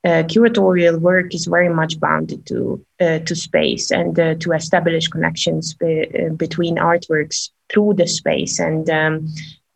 uh, 0.07 0.23
curatorial 0.23 0.99
work 0.99 1.33
is 1.33 1.45
very 1.45 1.69
much 1.69 1.99
bounded 1.99 2.45
to 2.45 2.85
uh, 2.99 3.19
to 3.19 3.35
space 3.35 3.91
and 3.91 4.17
uh, 4.19 4.35
to 4.35 4.53
establish 4.53 5.07
connections 5.07 5.73
be, 5.73 6.07
uh, 6.07 6.29
between 6.33 6.77
artworks 6.77 7.49
through 7.69 7.93
the 7.95 8.07
space. 8.07 8.59
And 8.59 8.89
um, 8.89 9.27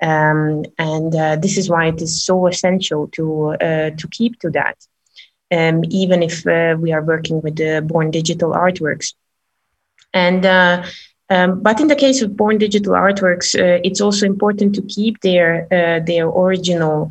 um, 0.02 0.64
and 0.78 1.16
uh, 1.16 1.36
this 1.36 1.58
is 1.58 1.70
why 1.70 1.88
it 1.88 2.02
is 2.02 2.24
so 2.24 2.48
essential 2.48 3.08
to 3.10 3.56
uh, 3.62 3.90
to 3.92 4.08
keep 4.12 4.40
to 4.40 4.50
that 4.52 4.78
um, 5.52 5.84
even 5.90 6.24
if 6.24 6.46
we 6.80 6.92
are 6.92 7.04
working 7.04 7.42
with 7.42 7.58
the 7.58 7.82
born 7.86 8.12
digital 8.12 8.52
artworks. 8.52 9.14
And 10.14 10.46
um, 11.30 11.62
but 11.62 11.80
in 11.80 11.88
the 11.88 11.96
case 11.96 12.22
of 12.22 12.36
born 12.36 12.58
digital 12.58 12.94
artworks, 12.94 13.56
it's 13.86 14.02
also 14.02 14.26
important 14.26 14.76
to 14.76 14.82
keep 14.82 15.22
their 15.22 15.68
their 16.06 16.28
original 16.28 17.10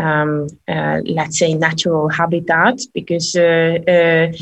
um, 0.00 0.48
uh, 0.68 1.00
let's 1.04 1.38
say 1.38 1.54
natural 1.54 2.08
habitat 2.08 2.80
because 2.94 3.36
uh, 3.36 3.78
uh, 3.86 4.32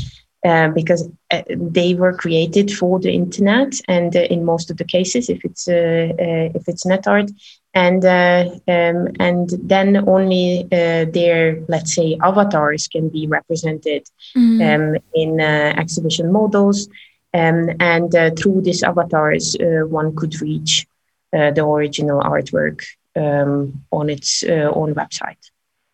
uh 0.48 0.68
because 0.68 1.08
uh, 1.30 1.42
they 1.48 1.94
were 1.94 2.12
created 2.12 2.72
for 2.72 3.00
the 3.00 3.12
internet. 3.12 3.80
And 3.88 4.14
uh, 4.14 4.20
in 4.20 4.44
most 4.44 4.70
of 4.70 4.76
the 4.76 4.84
cases 4.84 5.28
if 5.28 5.44
it's 5.44 5.66
if 5.68 6.68
it's 6.68 6.86
net 6.86 7.06
art 7.06 7.30
and 7.75 8.04
um, 8.04 9.08
and 9.20 9.50
then 9.62 10.08
only 10.08 10.66
their 10.70 11.60
let's 11.68 11.94
say 11.94 12.16
avatars 12.22 12.88
can 12.88 13.08
be 13.08 13.26
represented 13.26 14.04
mm. 14.37 14.60
um, 14.68 14.96
in 15.14 15.40
exhibition 15.40 16.32
models 16.32 16.88
um, 17.34 17.70
and 17.78 18.12
through 18.38 18.62
these 18.62 18.82
avatars 18.82 19.56
one 19.60 20.16
could 20.16 20.40
reach 20.40 20.87
the 21.30 21.64
original 21.64 22.20
artwork 22.22 22.82
um, 23.18 23.84
on 23.90 24.08
its 24.10 24.42
uh, 24.42 24.70
own 24.75 24.94
website. 24.94 25.50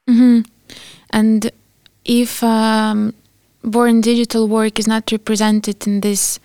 Mm-hmm. 0.08 0.40
And 1.10 1.50
if 2.04 2.42
um, 2.42 3.14
born 3.62 4.00
digital 4.00 4.48
work 4.48 4.78
is 4.78 4.86
not 4.86 5.10
represented 5.10 5.86
in 5.86 6.00
this 6.00 6.38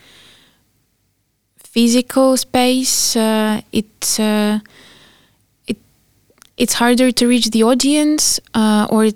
physical 1.58 2.38
space, 2.38 3.16
uh, 3.16 3.62
it, 3.72 4.20
uh, 4.20 4.60
it 4.60 4.70
it's 6.60 6.74
harder 6.74 7.10
to 7.12 7.28
reach 7.28 7.50
the 7.52 7.64
audience, 7.64 8.40
uh, 8.54 8.86
or 8.92 9.10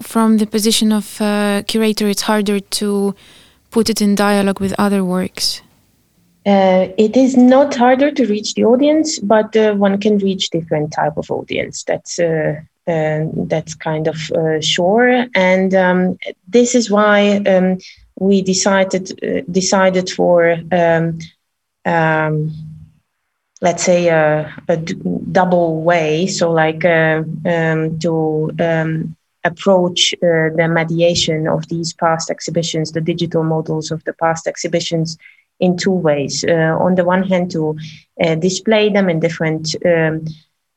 from 0.00 0.38
the 0.38 0.46
position 0.46 0.92
of 0.92 1.20
uh, 1.20 1.62
curator, 1.66 2.08
it's 2.08 2.22
harder 2.22 2.60
to 2.60 3.14
put 3.70 3.90
it 3.90 4.00
in 4.00 4.14
dialogue 4.14 4.60
with 4.60 4.72
other 4.78 5.04
works. 5.04 5.60
Uh, 6.46 6.88
it 6.96 7.16
is 7.16 7.36
not 7.36 7.74
harder 7.74 8.10
to 8.12 8.26
reach 8.26 8.54
the 8.54 8.64
audience, 8.64 9.18
but 9.18 9.56
uh, 9.56 9.74
one 9.74 9.98
can 9.98 10.18
reach 10.18 10.50
different 10.50 10.92
type 10.92 11.16
of 11.16 11.30
audience. 11.30 11.82
That's 11.84 12.18
uh, 12.18 12.60
uh 12.86 13.24
that's 13.52 13.74
kind 13.74 14.06
of 14.06 14.16
sure, 14.62 15.26
and 15.34 15.74
um, 15.74 16.18
this 16.46 16.74
is 16.74 16.90
why 16.90 17.38
um, 17.46 17.78
we 18.20 18.42
decided 18.42 19.04
decided 19.50 20.10
for 20.10 20.58
um, 20.70 21.18
um 21.86 22.52
let's 23.64 23.82
say 23.82 24.08
a, 24.08 24.52
double 25.32 25.82
way. 25.82 26.26
So 26.26 26.52
like 26.52 26.84
um, 26.84 27.98
to 28.04 28.50
um, 28.60 29.16
approach 29.42 30.14
the 30.20 30.68
mediation 30.78 31.48
of 31.48 31.66
these 31.68 31.92
past 31.94 32.30
exhibitions, 32.30 32.92
the 32.92 33.00
digital 33.00 33.42
models 33.42 33.90
of 33.90 34.04
the 34.04 34.12
past 34.12 34.46
exhibitions 34.46 35.18
in 35.60 35.76
two 35.76 35.96
ways. 36.08 36.44
Uh, 36.46 36.76
on 36.86 36.94
the 36.94 37.04
one 37.04 37.22
hand, 37.22 37.50
to 37.52 37.76
uh, 38.22 38.34
display 38.34 38.90
them 38.90 39.08
in 39.08 39.18
different 39.20 39.74
um, 39.86 40.24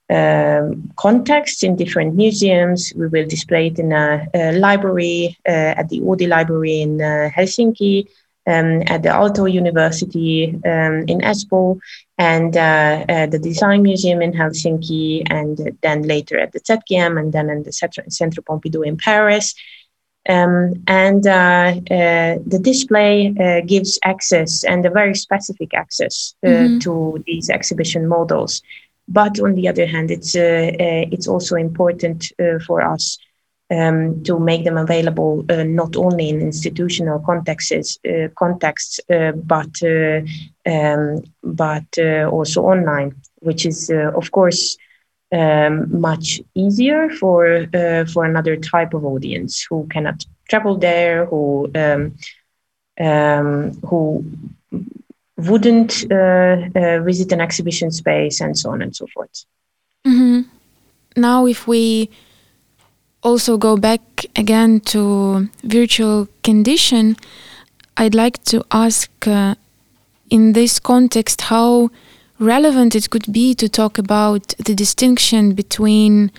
um, 0.10 0.90
contexts 0.96 1.64
in 1.64 1.76
different 1.76 2.16
museums. 2.16 2.94
We 2.96 3.08
will 3.08 3.28
display 3.28 3.68
it 3.68 3.80
in 3.80 3.92
a, 3.92 4.26
a 4.34 4.54
library 4.54 5.38
uh, 5.48 5.74
at 5.80 5.90
the 5.90 6.00
Oodi 6.00 6.28
Library 6.28 6.82
in 6.82 7.02
uh, 7.02 7.30
Helsinki, 7.36 8.08
um, 8.48 8.82
at 8.88 9.04
the 9.04 9.10
Aalto 9.10 9.52
University 9.52 10.56
um, 10.66 11.04
in 11.08 11.20
Espoo, 11.22 11.80
and 12.18 12.56
uh, 12.56 13.06
uh, 13.10 13.26
the 13.28 13.40
Design 13.40 13.84
Museum 13.84 14.22
in 14.22 14.32
Helsinki, 14.32 15.24
and 15.30 15.78
then 15.82 16.04
later 16.04 16.40
at 16.40 16.54
the 16.54 16.60
ZKM, 16.62 17.20
and 17.20 17.34
then 17.34 17.50
in 17.50 17.64
the 17.64 17.74
Centre 17.74 18.42
Pompidou 18.42 18.86
in 18.86 18.98
Paris. 18.98 19.54
Um, 20.30 20.84
and 20.88 21.26
uh, 21.26 21.76
uh, 21.90 22.38
the 22.46 22.60
display 22.62 23.34
uh, 23.40 23.62
gives 23.66 23.98
access 24.04 24.64
and 24.66 24.86
a 24.86 24.90
very 24.90 25.16
specific 25.16 25.74
access 25.74 26.36
uh, 26.46 26.50
mm-hmm. 26.50 26.80
to 26.80 27.24
these 27.26 27.50
exhibition 27.50 28.08
models. 28.08 28.62
But 29.08 29.40
on 29.40 29.56
the 29.56 29.70
other 29.70 29.86
hand, 29.86 30.12
it's 30.12 30.36
uh, 30.36 30.72
uh, 30.74 31.08
it's 31.14 31.30
also 31.30 31.56
important 31.56 32.34
for 32.66 32.82
us 32.82 33.18
um, 33.70 34.24
to 34.24 34.40
make 34.40 34.64
them 34.64 34.78
available 34.78 35.46
not 35.50 35.96
only 35.96 36.30
in 36.30 36.42
institutional 36.42 37.20
contexts, 37.20 37.98
contexts, 38.36 39.00
but 39.08 39.72
um, 40.66 41.24
but 41.44 42.00
also 42.32 42.64
online, 42.64 43.16
which 43.40 43.66
is 43.66 43.90
of 43.90 44.32
course 44.32 44.78
um, 45.32 46.00
much 46.00 46.42
easier 46.56 47.10
for 47.10 47.68
uh, 47.74 48.06
for 48.06 48.26
another 48.26 48.56
type 48.56 48.94
of 48.94 49.04
audience 49.06 49.66
who 49.70 49.88
cannot 49.88 50.26
travel 50.50 50.78
there, 50.78 51.26
who 51.26 51.70
um, 51.76 52.16
um, 53.00 53.74
who 53.82 54.24
wouldn't 55.38 56.10
uh, 56.12 56.58
uh, 56.76 57.00
visit 57.02 57.32
an 57.32 57.42
exhibition 57.42 57.92
space, 57.92 58.40
and 58.40 58.58
so 58.58 58.72
on 58.72 58.82
and 58.82 58.96
so 58.96 59.06
forth. 59.14 59.46
Mm-hmm. 60.06 60.42
Now, 61.18 61.46
if 61.46 61.68
we 61.68 62.10
also 63.28 63.58
go 63.58 63.76
back 63.76 64.26
again 64.38 64.80
to 64.80 65.50
virtual 65.62 66.30
condition, 66.44 67.18
I'd 67.98 68.16
like 68.16 68.42
to 68.46 68.64
ask, 68.72 69.12
uh, 69.28 69.56
in 70.30 70.54
this 70.54 70.80
context, 70.80 71.42
how 71.42 71.90
relevant 72.40 72.96
it 72.96 73.10
could 73.10 73.30
be 73.32 73.54
to 73.56 73.68
talk 73.68 73.98
about 73.98 74.56
the 74.66 74.74
distinction 74.74 75.54
between 75.54 76.32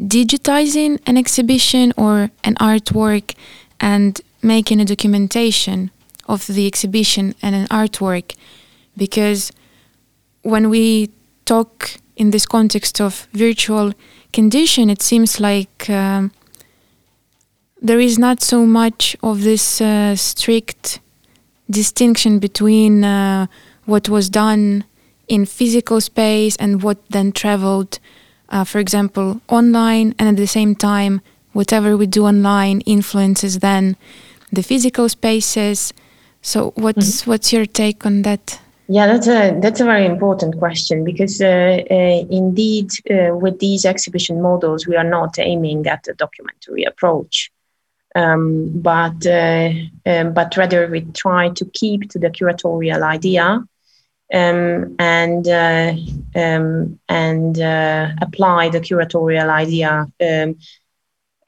digitizing 0.00 0.98
an 1.06 1.18
exhibition 1.18 1.92
or 1.98 2.30
an 2.44 2.54
artwork 2.54 3.34
and 3.78 4.20
making 4.42 4.80
a 4.80 4.86
documentation 4.86 5.90
of 6.26 6.46
the 6.46 6.66
exhibition 6.66 7.34
and 7.42 7.54
an 7.54 7.66
artwork. 7.68 8.34
Because 8.96 9.52
when 10.42 10.70
we 10.70 11.10
talk 11.44 11.96
in 12.16 12.30
this 12.30 12.46
context 12.46 13.00
of 13.00 13.28
virtual 13.32 13.92
condition 14.32 14.90
it 14.90 15.02
seems 15.02 15.40
like 15.40 15.88
um, 15.90 16.32
there 17.80 18.00
is 18.00 18.18
not 18.18 18.40
so 18.40 18.64
much 18.64 19.16
of 19.22 19.42
this 19.42 19.80
uh, 19.80 20.14
strict 20.16 21.00
distinction 21.68 22.38
between 22.38 23.04
uh, 23.04 23.46
what 23.84 24.08
was 24.08 24.30
done 24.30 24.84
in 25.28 25.46
physical 25.46 26.00
space 26.00 26.56
and 26.56 26.82
what 26.82 26.98
then 27.10 27.32
traveled, 27.32 27.98
uh, 28.50 28.64
for 28.64 28.78
example, 28.78 29.40
online. 29.48 30.14
And 30.18 30.28
at 30.28 30.36
the 30.36 30.46
same 30.46 30.74
time, 30.74 31.20
whatever 31.52 31.96
we 31.96 32.06
do 32.06 32.26
online 32.26 32.80
influences 32.82 33.58
then 33.58 33.96
the 34.52 34.62
physical 34.62 35.08
spaces. 35.08 35.92
So, 36.42 36.72
what's 36.76 37.22
mm-hmm. 37.22 37.30
what's 37.30 37.52
your 37.52 37.66
take 37.66 38.04
on 38.04 38.22
that? 38.22 38.60
Yeah, 38.92 39.06
that's 39.06 39.28
a 39.28 39.58
that's 39.60 39.80
a 39.80 39.84
very 39.84 40.06
important 40.06 40.58
question 40.58 41.04
because 41.04 41.40
uh, 41.40 41.78
uh, 41.90 42.22
indeed, 42.40 42.90
uh, 43.10 43.34
with 43.36 43.58
these 43.58 43.84
exhibition 43.86 44.42
models, 44.42 44.86
we 44.86 44.96
are 44.96 45.10
not 45.18 45.38
aiming 45.38 45.86
at 45.86 46.08
a 46.08 46.14
documentary 46.14 46.84
approach. 46.84 47.50
Um, 48.14 48.70
but 48.74 49.26
uh, 49.26 49.70
um, 50.06 50.34
but 50.34 50.56
rather 50.56 50.86
we 50.88 51.00
try 51.24 51.48
to 51.50 51.64
keep 51.72 52.10
to 52.10 52.18
the 52.18 52.30
curatorial 52.30 53.02
idea 53.02 53.64
um, 54.34 54.96
and 54.98 55.48
uh, 55.48 55.92
um, 56.36 56.98
and 57.08 57.58
uh, 57.60 58.08
apply 58.20 58.68
the 58.68 58.80
curatorial 58.80 59.48
idea 59.48 60.06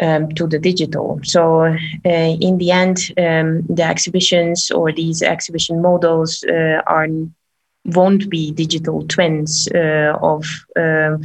um, 0.00 0.24
um, 0.24 0.28
to 0.33 0.46
the 0.46 0.59
digital. 0.59 1.20
So 1.22 1.64
uh, 1.64 2.37
in 2.40 2.59
the 2.59 2.70
end, 2.70 2.96
the 3.16 3.85
exhibitions 3.85 4.70
or 4.70 4.92
these 4.92 5.22
exhibition 5.22 5.83
models 5.83 6.44
uh, 6.44 6.83
are 6.87 7.09
won't 7.87 8.30
be 8.30 8.50
digital 8.50 9.07
twins 9.07 9.68
uh, 9.74 10.16
of 10.22 10.44
uh, 10.76 11.18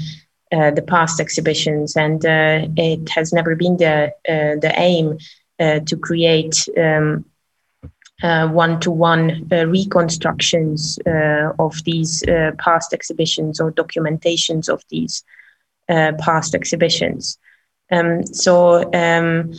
the 0.52 0.84
past 0.88 1.20
exhibitions, 1.20 1.96
and 1.96 2.22
it 2.78 3.10
has 3.10 3.32
never 3.32 3.56
been 3.56 3.78
the 3.78 4.12
the 4.26 4.74
aim 4.76 5.18
to 5.60 5.98
create. 5.98 6.68
Um, 6.78 7.26
one-to-one 8.22 9.48
uh, 9.50 9.66
reconstructions 9.66 11.00
uh, 11.08 11.54
of 11.58 11.82
these 11.86 12.22
uh, 12.28 12.52
past 12.58 12.94
exhibitions 12.94 13.62
or 13.62 13.72
documentations 13.72 14.68
of 14.68 14.84
these 14.90 15.24
past 15.88 16.54
exhibitions. 16.54 17.40
Um, 17.92 18.26
so 18.26 18.92
um, 18.94 19.54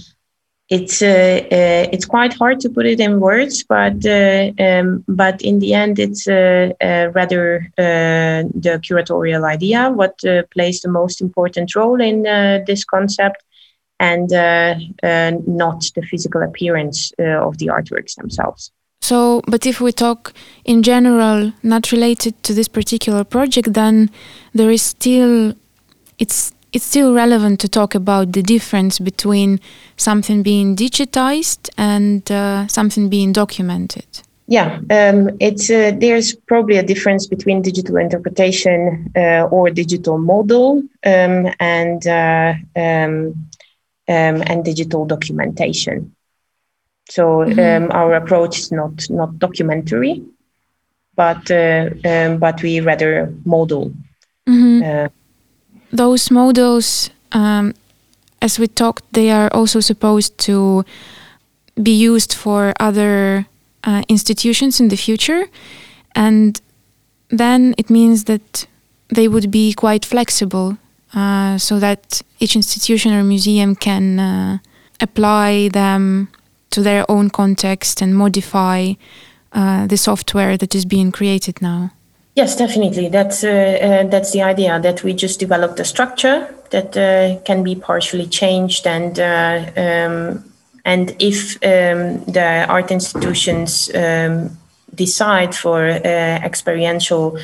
it's 0.68 1.02
uh, 1.02 1.40
uh, 1.50 1.88
it's 1.92 2.06
quite 2.06 2.32
hard 2.34 2.60
to 2.60 2.70
put 2.70 2.86
it 2.86 3.00
in 3.00 3.18
words, 3.18 3.64
but 3.64 4.06
uh, 4.06 4.52
um, 4.58 5.04
but 5.08 5.42
in 5.42 5.58
the 5.58 5.74
end, 5.74 5.98
it's 5.98 6.26
rather 6.26 7.70
the 7.76 8.80
curatorial 8.86 9.44
idea 9.44 9.90
what 9.90 10.18
plays 10.52 10.80
the 10.80 10.88
most 10.88 11.20
important 11.20 11.74
role 11.74 12.00
in 12.00 12.22
this 12.66 12.84
concept 12.84 13.42
and 14.00 14.32
uh, 14.32 14.74
uh, 15.02 15.32
not 15.46 15.84
the 15.94 16.02
physical 16.02 16.42
appearance 16.42 17.12
uh, 17.18 17.46
of 17.46 17.58
the 17.58 17.66
artworks 17.66 18.14
themselves. 18.16 18.72
So, 19.02 19.42
but 19.46 19.66
if 19.66 19.80
we 19.80 19.92
talk 19.92 20.32
in 20.64 20.82
general, 20.82 21.52
not 21.62 21.92
related 21.92 22.42
to 22.42 22.54
this 22.54 22.68
particular 22.68 23.24
project, 23.24 23.74
then 23.74 24.10
there 24.54 24.70
is 24.70 24.82
still, 24.82 25.54
it's 26.18 26.52
it's 26.72 26.84
still 26.84 27.12
relevant 27.12 27.60
to 27.60 27.68
talk 27.68 27.94
about 27.94 28.32
the 28.32 28.42
difference 28.42 28.98
between 28.98 29.60
something 29.96 30.42
being 30.42 30.76
digitized 30.76 31.68
and 31.76 32.30
uh, 32.30 32.66
something 32.68 33.08
being 33.08 33.32
documented. 33.32 34.06
Yeah, 34.46 34.80
um, 34.90 35.30
it's 35.38 35.70
uh, 35.70 35.92
there's 35.96 36.34
probably 36.34 36.76
a 36.76 36.82
difference 36.82 37.28
between 37.28 37.62
digital 37.62 37.96
interpretation 37.96 39.12
uh, 39.14 39.46
or 39.48 39.70
digital 39.70 40.18
model 40.18 40.82
um, 41.06 41.46
and 41.60 42.04
um, 42.08 42.64
um, 42.74 43.36
and 44.08 44.64
digital 44.64 45.06
documentation. 45.06 46.16
So 47.08 47.44
mm-hmm. 47.44 47.84
Um, 47.84 47.90
our 47.92 48.14
approach 48.14 48.58
is 48.58 48.72
not 48.72 49.08
not 49.08 49.38
documentary, 49.38 50.24
but 51.14 51.48
uh, 51.50 51.90
um, 52.04 52.38
but 52.38 52.60
we 52.60 52.80
rather 52.80 53.32
model. 53.44 53.92
Mm-hmm. 54.48 55.14
Those 55.92 56.30
models, 56.30 57.10
um, 57.32 57.74
as 58.40 58.58
we 58.58 58.68
talked, 58.68 59.12
they 59.12 59.30
are 59.30 59.48
also 59.52 59.80
supposed 59.80 60.38
to 60.38 60.84
be 61.82 61.92
used 61.92 62.34
for 62.34 62.72
other 62.78 63.46
uh, 63.84 64.02
institutions 64.08 64.80
in 64.80 64.88
the 64.88 64.96
future, 64.96 65.46
and 66.14 66.60
then 67.28 67.74
it 67.78 67.90
means 67.90 68.24
that 68.24 68.66
they 69.08 69.28
would 69.28 69.50
be 69.50 69.72
quite 69.72 70.04
flexible 70.04 70.76
uh, 71.14 71.58
so 71.58 71.78
that 71.78 72.22
each 72.38 72.56
institution 72.56 73.12
or 73.12 73.24
museum 73.24 73.74
can 73.74 74.20
uh, 74.20 74.58
apply 75.00 75.68
them 75.68 76.28
to 76.70 76.82
their 76.82 77.04
own 77.10 77.30
context 77.30 78.00
and 78.00 78.14
modify 78.14 78.92
uh, 79.52 79.86
the 79.86 79.96
software 79.96 80.56
that 80.56 80.74
is 80.74 80.84
being 80.84 81.10
created 81.10 81.60
now. 81.60 81.90
Yes, 82.36 82.56
definitely. 82.56 83.08
That's 83.08 83.42
uh, 83.44 83.48
uh, 83.48 84.08
that's 84.08 84.32
the 84.32 84.42
idea 84.42 84.80
that 84.80 85.02
we 85.02 85.12
just 85.12 85.40
developed 85.40 85.80
a 85.80 85.84
structure 85.84 86.54
that 86.70 86.92
can 87.44 87.64
be 87.64 87.74
partially 87.74 88.26
changed, 88.26 88.86
and 88.86 89.18
um, 89.18 90.44
and 90.84 91.16
if 91.18 91.56
um, 91.56 92.24
the 92.24 92.66
art 92.68 92.92
institutions 92.92 93.90
um, 93.94 94.56
decide 94.94 95.54
for 95.54 95.86
experiential 95.88 97.38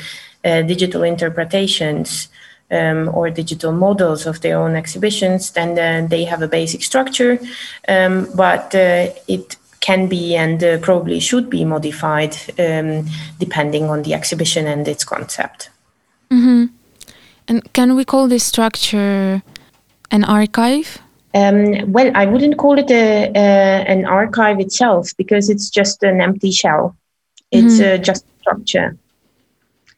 digital 0.44 1.02
interpretations 1.02 2.28
um, 2.70 3.10
or 3.14 3.30
digital 3.30 3.72
models 3.72 4.26
of 4.26 4.40
their 4.40 4.58
own 4.58 4.76
exhibitions, 4.76 5.50
then 5.52 5.78
uh, 5.78 6.06
they 6.06 6.24
have 6.24 6.42
a 6.42 6.48
basic 6.48 6.82
structure, 6.82 7.38
um, 7.88 8.28
but 8.34 8.74
uh, 8.74 9.08
it 9.28 9.56
can 9.86 10.08
be 10.08 10.24
and 10.36 10.58
uh, 10.64 10.78
probably 10.78 11.20
should 11.20 11.48
be 11.48 11.64
modified 11.64 12.34
um, 12.58 13.06
depending 13.38 13.84
on 13.92 14.02
the 14.02 14.12
exhibition 14.14 14.66
and 14.66 14.88
its 14.88 15.04
concept. 15.04 15.70
Mm-hmm. 16.30 16.64
And 17.48 17.72
can 17.72 17.94
we 17.96 18.04
call 18.04 18.28
this 18.28 18.44
structure 18.44 19.42
an 20.10 20.24
archive? 20.24 20.98
Um, 21.34 21.92
well, 21.92 22.10
I 22.14 22.24
wouldn't 22.26 22.56
call 22.56 22.78
it 22.78 22.90
a, 22.90 23.30
a, 23.34 23.48
an 23.94 24.04
archive 24.04 24.58
itself 24.66 25.04
because 25.16 25.50
it's 25.52 25.68
just 25.70 26.02
an 26.02 26.20
empty 26.20 26.50
shell. 26.50 26.96
It's 27.52 27.78
mm-hmm. 27.78 28.00
uh, 28.00 28.04
just 28.08 28.24
a 28.24 28.40
structure 28.40 28.96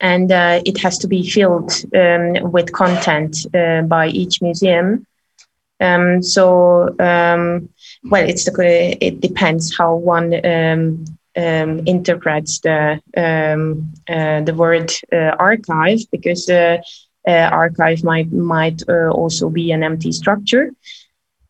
and 0.00 0.30
uh, 0.30 0.60
it 0.64 0.78
has 0.78 0.98
to 0.98 1.08
be 1.08 1.28
filled 1.28 1.72
um, 1.94 2.52
with 2.52 2.72
content 2.72 3.46
uh, 3.54 3.82
by 3.82 4.08
each 4.08 4.40
museum. 4.40 5.06
Um, 5.80 6.22
so, 6.22 6.94
um, 6.98 7.68
well, 8.04 8.28
it's 8.28 8.44
the, 8.44 8.98
it 9.00 9.20
depends 9.20 9.76
how 9.76 9.94
one 9.94 10.34
um, 10.44 11.04
um, 11.36 11.86
interprets 11.86 12.60
the 12.60 13.00
um, 13.16 13.92
uh, 14.08 14.40
the 14.42 14.54
word 14.54 14.92
uh, 15.12 15.36
archive, 15.38 16.00
because 16.10 16.48
uh, 16.48 16.78
uh, 17.26 17.48
archive 17.52 18.02
might 18.04 18.32
might 18.32 18.82
also 18.88 19.50
be 19.50 19.72
an 19.72 19.82
empty 19.82 20.12
structure. 20.12 20.72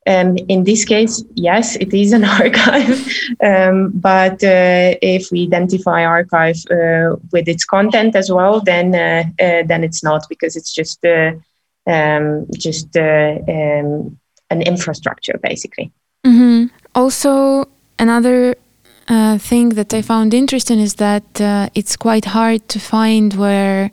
Um, 0.09 0.39
in 0.49 0.65
this 0.65 0.87
case, 0.87 1.23
yes, 1.35 1.77
it 1.77 1.93
is 1.93 2.13
an 2.15 2.25
archive. 2.43 3.07
Um, 3.43 3.91
but 3.95 4.43
uh, 4.43 4.97
if 5.03 5.31
we 5.31 5.43
identify 5.45 6.05
archive 6.05 6.57
uh, 6.71 7.17
with 7.31 7.47
its 7.47 7.65
content 7.67 8.17
as 8.17 8.33
well, 8.33 8.61
then 8.61 8.95
uh, 8.95 9.25
uh 9.39 9.63
then 9.67 9.85
it's 9.85 10.03
not 10.03 10.25
because 10.29 10.57
it's 10.57 10.73
just 10.73 11.05
uh, 11.05 11.33
um, 11.87 12.47
just 12.55 12.97
uh, 12.97 13.37
um, 13.49 14.19
an 14.51 14.63
infrastructure 14.63 15.39
basically. 15.43 15.93
Mm-hmm. 16.29 16.67
Also, 16.95 17.65
another 17.99 18.55
thing 19.39 19.71
that 19.71 19.95
I 19.95 20.03
found 20.03 20.35
interesting 20.35 20.81
is 20.81 20.95
that 20.97 21.25
it's 21.75 21.97
quite 21.97 22.27
hard 22.27 22.69
to 22.69 22.79
find 22.79 23.33
where 23.35 23.91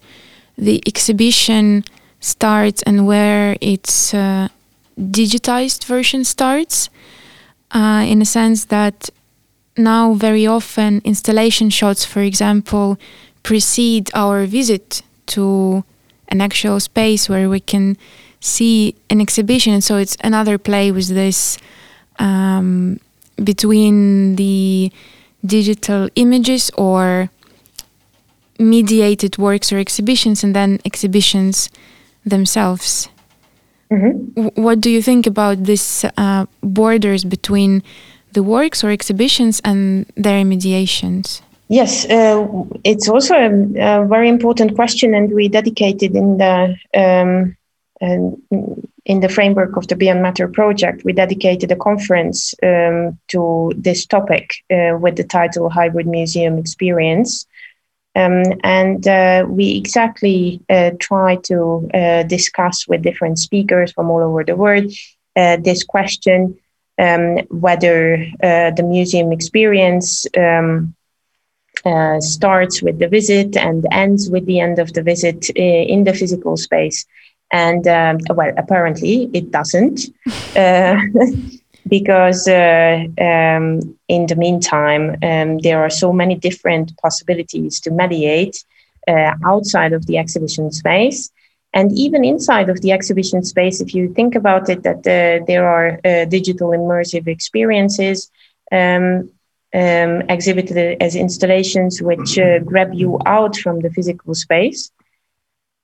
the 0.57 0.81
exhibition 0.85 1.83
starts 2.19 2.83
and 2.83 3.07
where 3.07 3.55
it's 3.61 4.13
digitized 4.97 5.85
version 5.85 6.23
starts 6.23 6.89
uh, 7.71 8.03
in 8.07 8.21
a 8.21 8.25
sense 8.25 8.65
that 8.65 9.09
now 9.77 10.13
very 10.13 10.47
often 10.47 11.01
installation 11.03 11.69
shots, 11.69 12.05
for 12.05 12.21
example, 12.21 12.97
precede 13.43 14.09
our 14.13 14.45
visit 14.45 15.01
to 15.27 15.83
an 16.29 16.41
actual 16.41 16.79
space 16.79 17.29
where 17.29 17.49
we 17.49 17.59
can 17.59 17.97
see 18.39 18.95
an 19.09 19.19
exhibition. 19.19 19.81
So 19.81 19.97
it's 19.97 20.17
another 20.23 20.57
play 20.57 20.91
with 20.91 21.09
this 21.09 21.57
um, 22.19 22.99
between 23.43 24.36
the 24.36 24.91
digital 25.45 26.10
images 26.15 26.71
or 26.78 27.30
mediated 28.58 29.38
works 29.38 29.71
or 29.71 29.78
exhibitions 29.78 30.43
and 30.43 30.56
then 30.56 30.80
exhibitions 30.86 31.69
themselves. 32.25 33.10
Mm-hmm. 33.91 34.62
What 34.62 34.82
do 34.82 34.89
you 34.89 35.01
think 35.01 35.28
about 35.28 35.63
this 35.63 36.06
uh, 36.17 36.45
borders 36.62 37.23
between 37.23 37.84
the 38.32 38.43
works 38.43 38.84
or 38.84 38.89
exhibitions 38.89 39.62
and 39.63 40.06
their 40.15 40.43
mediations? 40.43 41.41
Yes, 41.67 42.06
uh, 42.06 42.47
it's 42.84 43.10
also 43.10 43.34
a, 43.34 43.47
a, 43.47 44.06
very 44.06 44.30
important 44.30 44.75
question, 44.75 45.15
and 45.15 45.34
we 45.34 45.47
dedicated 45.49 46.15
in 46.15 46.38
the 46.38 46.75
um, 46.93 47.58
in 49.05 49.19
the 49.19 49.29
framework 49.29 49.77
of 49.77 49.87
the 49.87 49.95
Beyond 49.95 50.21
Matter 50.21 50.47
project, 50.47 51.05
we 51.05 51.13
dedicated 51.13 51.71
a 51.71 51.75
conference 51.75 52.55
um, 52.63 53.19
to 53.27 53.71
this 53.77 54.05
topic 54.05 54.55
uh, 54.71 54.97
with 54.99 55.15
the 55.15 55.23
title 55.23 55.69
Hybrid 55.69 56.07
Museum 56.07 56.57
Experience. 56.57 57.45
Um, 58.15 58.43
and 58.63 59.07
uh, 59.07 59.45
we 59.47 59.75
exactly 59.75 60.61
uh, 60.69 60.91
try 60.99 61.35
to 61.43 61.89
uh, 61.93 62.23
discuss 62.23 62.87
with 62.87 63.03
different 63.03 63.37
speakers 63.39 63.91
from 63.91 64.09
all 64.09 64.23
over 64.23 64.43
the 64.43 64.55
world 64.55 64.91
uh, 65.35 65.57
this 65.57 65.83
question 65.83 66.57
um, 66.97 67.39
whether 67.49 68.15
uh, 68.41 68.71
the 68.71 68.83
museum 68.83 69.33
experience 69.33 70.25
um, 70.37 70.95
starts 72.21 72.81
with 72.81 72.99
the 72.99 73.09
visit 73.09 73.57
and 73.57 73.85
ends 73.91 74.29
with 74.29 74.45
the 74.45 74.61
end 74.61 74.79
of 74.79 74.93
the 74.93 75.03
visit 75.03 75.49
in 75.49 76.05
the 76.05 76.13
physical 76.13 76.55
space. 76.55 77.05
And 77.51 77.88
um, 77.88 78.19
well, 78.29 78.51
apparently 78.58 79.29
it 79.34 79.51
doesn't. 79.51 80.01
because 81.88 82.47
uh, 82.47 83.05
um, 83.21 83.97
in 84.08 84.25
the 84.25 84.36
meantime, 84.36 85.17
um, 85.21 85.60
there 85.60 85.84
are 85.84 85.89
so 85.89 86.12
many 86.12 86.36
different 86.36 86.97
possibilities 86.97 87.79
to 87.81 87.91
mediate 87.91 88.63
uh, 89.08 89.34
outside 89.45 89.93
of 89.93 90.05
the 90.08 90.17
exhibition 90.17 90.71
space. 90.71 91.31
And 91.73 91.91
even 91.91 92.23
inside 92.23 92.69
of 92.69 92.81
the 92.81 92.91
exhibition 92.91 93.43
space, 93.43 93.81
if 93.81 93.93
you 93.93 94.13
think 94.13 94.34
about 94.34 94.69
it, 94.69 94.84
that 94.84 94.99
uh, 94.99 95.43
there 95.45 95.67
are 95.67 95.99
uh, 96.05 96.25
digital 96.25 96.69
immersive 96.69 97.27
experiences 97.27 98.31
um, 98.71 99.29
um, 99.73 100.21
exhibited 100.29 101.01
as 101.01 101.15
installations 101.15 102.01
which 102.01 102.39
uh, 102.39 102.60
grab 102.60 102.93
you 102.93 103.19
out 103.25 103.58
from 103.58 103.81
the 103.81 103.89
physical 103.89 104.34
space. 104.34 104.89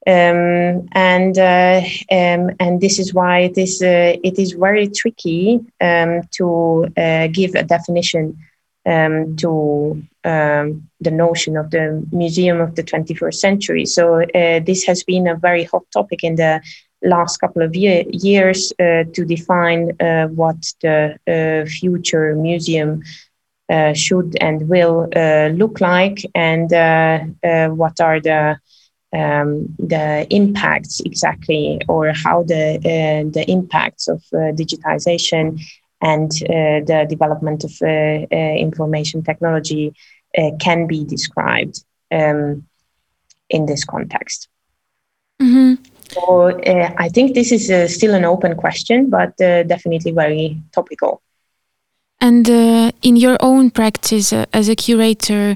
Um, 0.07 0.87
and 0.93 1.37
uh, 1.37 1.81
um, 2.11 2.49
and 2.59 2.81
this 2.81 2.97
is 2.97 3.13
why 3.13 3.39
it 3.39 3.57
is 3.57 3.83
uh, 3.83 4.17
it 4.23 4.39
is 4.39 4.53
very 4.53 4.87
tricky 4.87 5.59
um, 5.79 6.23
to 6.31 6.87
uh, 6.97 7.27
give 7.27 7.53
a 7.53 7.61
definition 7.61 8.35
um, 8.87 9.35
to 9.35 10.01
um, 10.23 10.89
the 11.01 11.11
notion 11.11 11.55
of 11.55 11.69
the 11.69 12.03
museum 12.11 12.59
of 12.59 12.73
the 12.75 12.81
21st 12.81 13.35
century. 13.35 13.85
So 13.85 14.23
uh, 14.23 14.59
this 14.65 14.83
has 14.85 15.03
been 15.03 15.27
a 15.27 15.35
very 15.35 15.65
hot 15.65 15.83
topic 15.93 16.23
in 16.23 16.35
the 16.35 16.61
last 17.03 17.37
couple 17.37 17.61
of 17.61 17.75
year, 17.75 18.03
years 18.09 18.73
uh, 18.79 19.03
to 19.13 19.23
define 19.23 19.91
uh, 20.01 20.27
what 20.29 20.57
the 20.81 21.15
future 21.79 22.35
museum 22.35 23.03
should 23.93 24.35
and 24.41 24.67
will 24.67 25.07
look 25.53 25.79
like, 25.79 26.25
and 26.33 26.71
what 27.77 28.01
are 28.01 28.19
the 28.19 28.59
um, 29.13 29.76
the 29.78 30.28
impacts 30.30 31.02
exactly, 31.02 31.82
or 31.88 32.13
how 32.13 32.43
the 32.43 32.78
uh, 32.78 33.30
the 33.32 33.45
impacts 33.47 34.08
of 34.08 34.24
uh, 34.34 34.52
digitization 34.54 35.60
and 36.02 36.32
uh, 36.43 36.82
the 36.86 37.06
development 37.08 37.63
of 37.63 37.74
uh, 37.82 37.88
uh, 37.88 38.56
information 38.56 39.24
technology 39.24 39.93
uh, 40.38 40.52
can 40.60 40.88
be 40.88 41.06
described 41.06 41.84
um, 42.12 42.65
in 43.50 43.65
this 43.65 43.84
context. 43.86 44.50
Mm-hmm. 45.41 45.84
So 46.10 46.60
I 46.97 47.08
think 47.10 47.36
this 47.36 47.52
is 47.52 47.95
still 47.95 48.13
an 48.13 48.26
open 48.26 48.56
question, 48.56 49.10
but 49.10 49.38
definitely 49.38 50.12
very 50.12 50.58
topical. 50.74 51.21
And 52.19 52.50
in 53.02 53.15
your 53.15 53.38
own 53.39 53.71
practice 53.71 54.34
as 54.34 54.67
a 54.67 54.76
curator, 54.76 55.56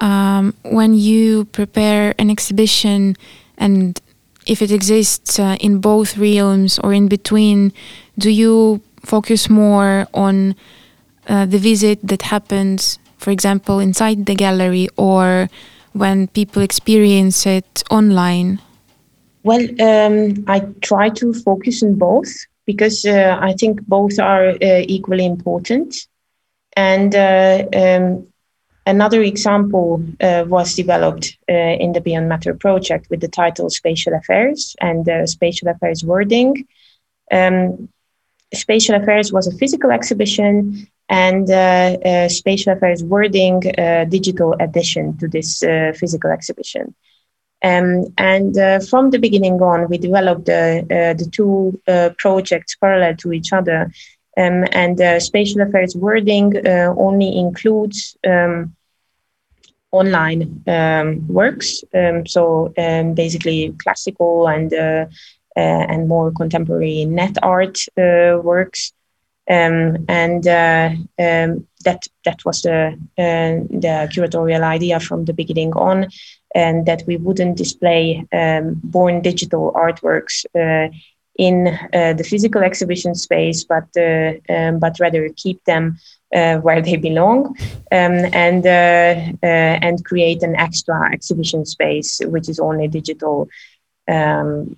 um, 0.00 0.54
when 0.64 0.94
you 0.94 1.44
prepare 1.46 2.14
an 2.18 2.30
exhibition 2.30 3.16
and 3.58 4.00
if 4.46 4.62
it 4.62 4.70
exists 4.70 5.38
uh, 5.38 5.56
in 5.60 5.80
both 5.80 6.16
realms 6.16 6.78
or 6.78 6.92
in 6.92 7.08
between, 7.08 7.72
do 8.18 8.30
you 8.30 8.80
focus 9.04 9.48
more 9.48 10.06
on 10.14 10.54
uh, 11.28 11.46
the 11.46 11.58
visit 11.58 11.98
that 12.02 12.22
happens, 12.22 12.98
for 13.18 13.30
example, 13.30 13.80
inside 13.80 14.26
the 14.26 14.34
gallery 14.34 14.88
or 14.96 15.48
when 15.92 16.28
people 16.28 16.62
experience 16.62 17.46
it 17.46 17.82
online? 17.90 18.60
Well, 19.42 19.64
um, 19.80 20.44
I 20.46 20.60
try 20.80 21.08
to 21.10 21.32
focus 21.32 21.82
on 21.82 21.94
both 21.94 22.28
because 22.66 23.04
uh, 23.04 23.38
I 23.40 23.52
think 23.54 23.80
both 23.86 24.18
are 24.18 24.50
uh, 24.50 24.82
equally 24.86 25.24
important. 25.24 25.94
And 26.76 27.14
uh, 27.14 27.64
um, 27.74 28.26
Another 28.86 29.20
example 29.20 30.00
uh, 30.20 30.44
was 30.46 30.76
developed 30.76 31.36
uh, 31.50 31.52
in 31.52 31.92
the 31.92 32.00
Beyond 32.00 32.28
Matter 32.28 32.54
project 32.54 33.10
with 33.10 33.20
the 33.20 33.28
title 33.28 33.68
Spatial 33.68 34.14
Affairs 34.14 34.76
and 34.80 35.04
the 35.04 35.26
Spatial 35.26 35.68
Affairs 35.68 36.04
Worlding. 36.04 36.64
Um, 37.32 37.88
Spatial 38.54 38.94
Affairs 38.94 39.32
was 39.32 39.48
a 39.48 39.56
physical 39.58 39.90
exhibition, 39.90 40.86
and 41.08 41.50
uh, 41.50 41.96
uh 42.04 42.28
Spatial 42.28 42.74
Affairs 42.74 43.02
Worlding 43.02 43.60
uh, 43.76 44.04
digital 44.04 44.54
addition 44.60 45.18
to 45.18 45.26
this 45.26 45.64
uh, 45.64 45.92
physical 45.96 46.30
exhibition. 46.30 46.94
Um, 47.64 48.14
and 48.18 48.54
from 48.88 49.10
the 49.10 49.18
beginning 49.18 49.60
on, 49.62 49.88
we 49.88 49.98
developed 49.98 50.44
the 50.44 51.28
two 51.32 51.80
projects 52.18 52.76
parallel 52.76 53.16
to 53.16 53.32
each 53.32 53.52
other 53.52 53.90
um, 54.36 54.64
and 54.72 55.00
uh, 55.00 55.18
spatial 55.18 55.62
affairs 55.62 55.96
worlding 55.96 56.56
uh, 56.66 56.94
only 56.98 57.38
includes 57.38 58.16
um, 58.26 58.75
online 59.96 60.62
um, 60.66 61.26
works. 61.28 61.82
Um, 61.94 62.26
so 62.26 62.72
um, 62.78 63.14
basically 63.14 63.74
classical 63.82 64.48
and 64.48 64.72
uh, 64.72 65.06
uh, 65.56 65.84
and 65.88 66.08
more 66.08 66.30
contemporary 66.32 67.04
net 67.06 67.36
art 67.42 67.78
uh, 67.98 68.38
works. 68.42 68.92
Um, 69.48 70.04
and 70.08 70.46
uh, 70.46 70.90
that 71.16 72.02
that 72.24 72.44
was 72.44 72.62
the 72.62 72.98
the 73.16 74.08
curatorial 74.12 74.62
idea 74.62 74.98
from 74.98 75.24
the 75.24 75.32
beginning 75.32 75.72
on, 75.74 76.08
and 76.54 76.84
that 76.86 77.04
we 77.06 77.16
wouldn't 77.16 77.56
display 77.56 78.26
born 78.82 79.22
digital 79.22 79.72
artworks 79.72 80.44
in 81.38 81.68
uh, 81.92 82.12
the 82.14 82.24
physical 82.24 82.62
exhibition 82.62 83.14
space, 83.14 83.64
but 83.64 83.88
uh, 83.96 84.32
um, 84.48 84.78
but 84.78 84.98
rather 84.98 85.28
keep 85.36 85.62
them 85.64 85.98
uh, 86.36 86.56
where 86.58 86.82
they 86.82 86.96
belong 86.96 87.46
um, 87.90 88.16
and 88.32 88.66
and 88.66 90.04
create 90.04 90.42
an 90.42 90.54
extra 90.56 91.10
exhibition 91.12 91.64
space 91.64 92.20
which 92.26 92.48
is 92.48 92.58
only 92.60 92.86
digital 92.88 93.48
um, 94.08 94.76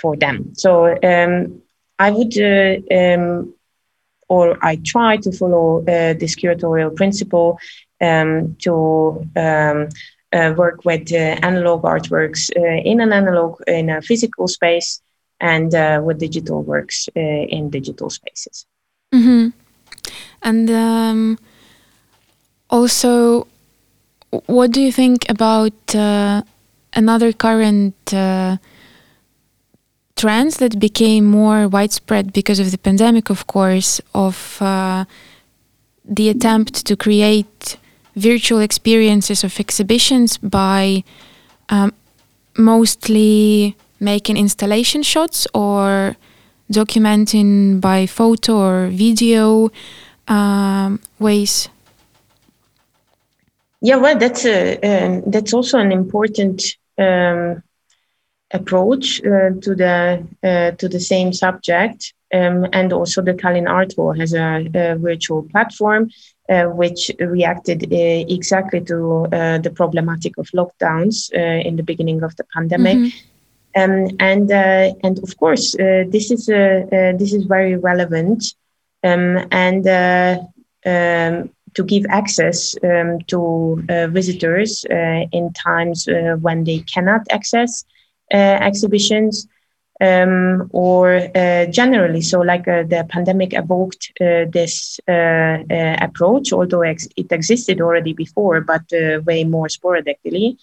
for 0.00 0.16
them. 0.16 0.54
So 0.54 0.70
um, 1.02 1.62
I 1.98 2.10
would 2.10 2.34
um, 2.90 3.54
or 4.28 4.58
I 4.62 4.76
try 4.76 5.16
to 5.18 5.32
follow 5.32 5.80
uh, 5.80 6.14
this 6.14 6.34
curatorial 6.34 6.94
principle 6.94 7.58
um, 8.00 8.56
to 8.60 9.26
um, 9.36 9.88
uh, 10.32 10.52
work 10.56 10.84
with 10.84 11.12
uh, 11.12 11.38
analog 11.42 11.82
artworks 11.82 12.50
in 12.84 13.00
an 13.00 13.12
analog 13.12 13.60
in 13.66 13.90
a 13.90 14.02
physical 14.02 14.48
space 14.48 15.00
and 15.40 15.74
uh, 15.74 16.00
with 16.02 16.18
digital 16.18 16.62
works 16.62 17.08
uh, 17.16 17.20
in 17.20 17.70
digital 17.70 18.10
spaces. 18.10 18.66
Mm-hmm. 19.14 19.48
And 20.42 20.70
um, 20.70 21.38
also, 22.70 23.46
what 24.46 24.72
do 24.72 24.80
you 24.80 24.92
think 24.92 25.28
about 25.28 25.94
uh, 25.94 26.42
another 26.94 27.32
current 27.32 27.94
uh, 28.12 28.56
trends 30.16 30.56
that 30.56 30.78
became 30.78 31.24
more 31.24 31.68
widespread 31.68 32.32
because 32.32 32.58
of 32.58 32.70
the 32.70 32.78
pandemic, 32.78 33.30
of 33.30 33.46
course, 33.46 34.00
of 34.14 34.58
uh, 34.60 35.04
the 36.04 36.28
attempt 36.28 36.86
to 36.86 36.96
create 36.96 37.76
virtual 38.14 38.60
experiences 38.60 39.44
of 39.44 39.60
exhibitions 39.60 40.38
by 40.38 41.04
um, 41.68 41.92
mostly 42.56 43.76
making 44.00 44.36
installation 44.36 45.02
shots 45.02 45.46
or 45.52 46.16
documenting 46.70 47.80
by 47.80 48.06
photo 48.06 48.56
or 48.56 48.86
video 48.88 49.70
um, 50.28 51.00
ways? 51.18 51.68
Yeah, 53.80 53.96
well, 53.96 54.18
that's 54.18 54.44
a 54.44 54.78
uh, 54.78 55.20
that's 55.26 55.52
also 55.52 55.78
an 55.78 55.92
important 55.92 56.62
um, 56.98 57.62
approach 58.52 59.20
uh, 59.20 59.50
to 59.60 59.74
the 59.74 60.26
uh, 60.42 60.70
to 60.72 60.88
the 60.88 61.00
same 61.00 61.32
subject. 61.32 62.12
Um, 62.34 62.66
and 62.72 62.92
also, 62.92 63.22
the 63.22 63.34
Tallinn 63.34 63.68
Art 63.68 63.94
Hall 63.94 64.12
has 64.12 64.34
a, 64.34 64.68
a 64.74 64.96
virtual 64.96 65.44
platform 65.44 66.10
uh, 66.48 66.64
which 66.64 67.10
reacted 67.20 67.84
uh, 67.84 67.96
exactly 68.28 68.80
to 68.80 69.28
uh, 69.32 69.58
the 69.58 69.70
problematic 69.70 70.36
of 70.38 70.48
lockdowns 70.48 71.30
in 71.32 71.76
the 71.76 71.82
beginning 71.82 72.22
of 72.22 72.34
the 72.36 72.44
pandemic. 72.44 72.96
Mm-hmm 72.96 73.35
um, 73.76 74.08
and 74.20 74.50
uh, 74.50 74.92
and 75.02 75.18
of 75.22 75.36
course, 75.36 75.74
uh, 75.78 76.04
this 76.08 76.30
is 76.30 76.48
uh, 76.48 77.12
this 77.18 77.32
is 77.32 77.44
very 77.44 77.76
relevant, 77.76 78.54
um, 79.04 79.46
and 79.50 79.86
um, 79.86 81.50
to 81.74 81.84
give 81.84 82.04
access 82.08 82.74
um, 82.82 83.18
to 83.28 83.84
visitors 84.10 84.84
in 85.32 85.52
times 85.52 86.08
when 86.40 86.64
they 86.64 86.78
cannot 86.80 87.22
access 87.30 87.84
exhibitions. 88.32 89.46
Um, 89.98 90.68
or 90.72 91.22
uh, 91.34 91.64
generally. 91.70 92.20
So, 92.20 92.40
like 92.40 92.68
uh, 92.68 92.82
the 92.82 93.06
pandemic 93.08 93.54
evoked 93.54 94.12
uh, 94.20 94.44
this 94.52 95.00
approach, 95.08 96.52
although 96.52 96.82
ex- 96.82 97.08
it 97.16 97.32
existed 97.32 97.80
already 97.80 98.12
before, 98.12 98.60
but 98.60 98.82
way 99.24 99.44
more 99.44 99.70
sporadically. 99.70 100.58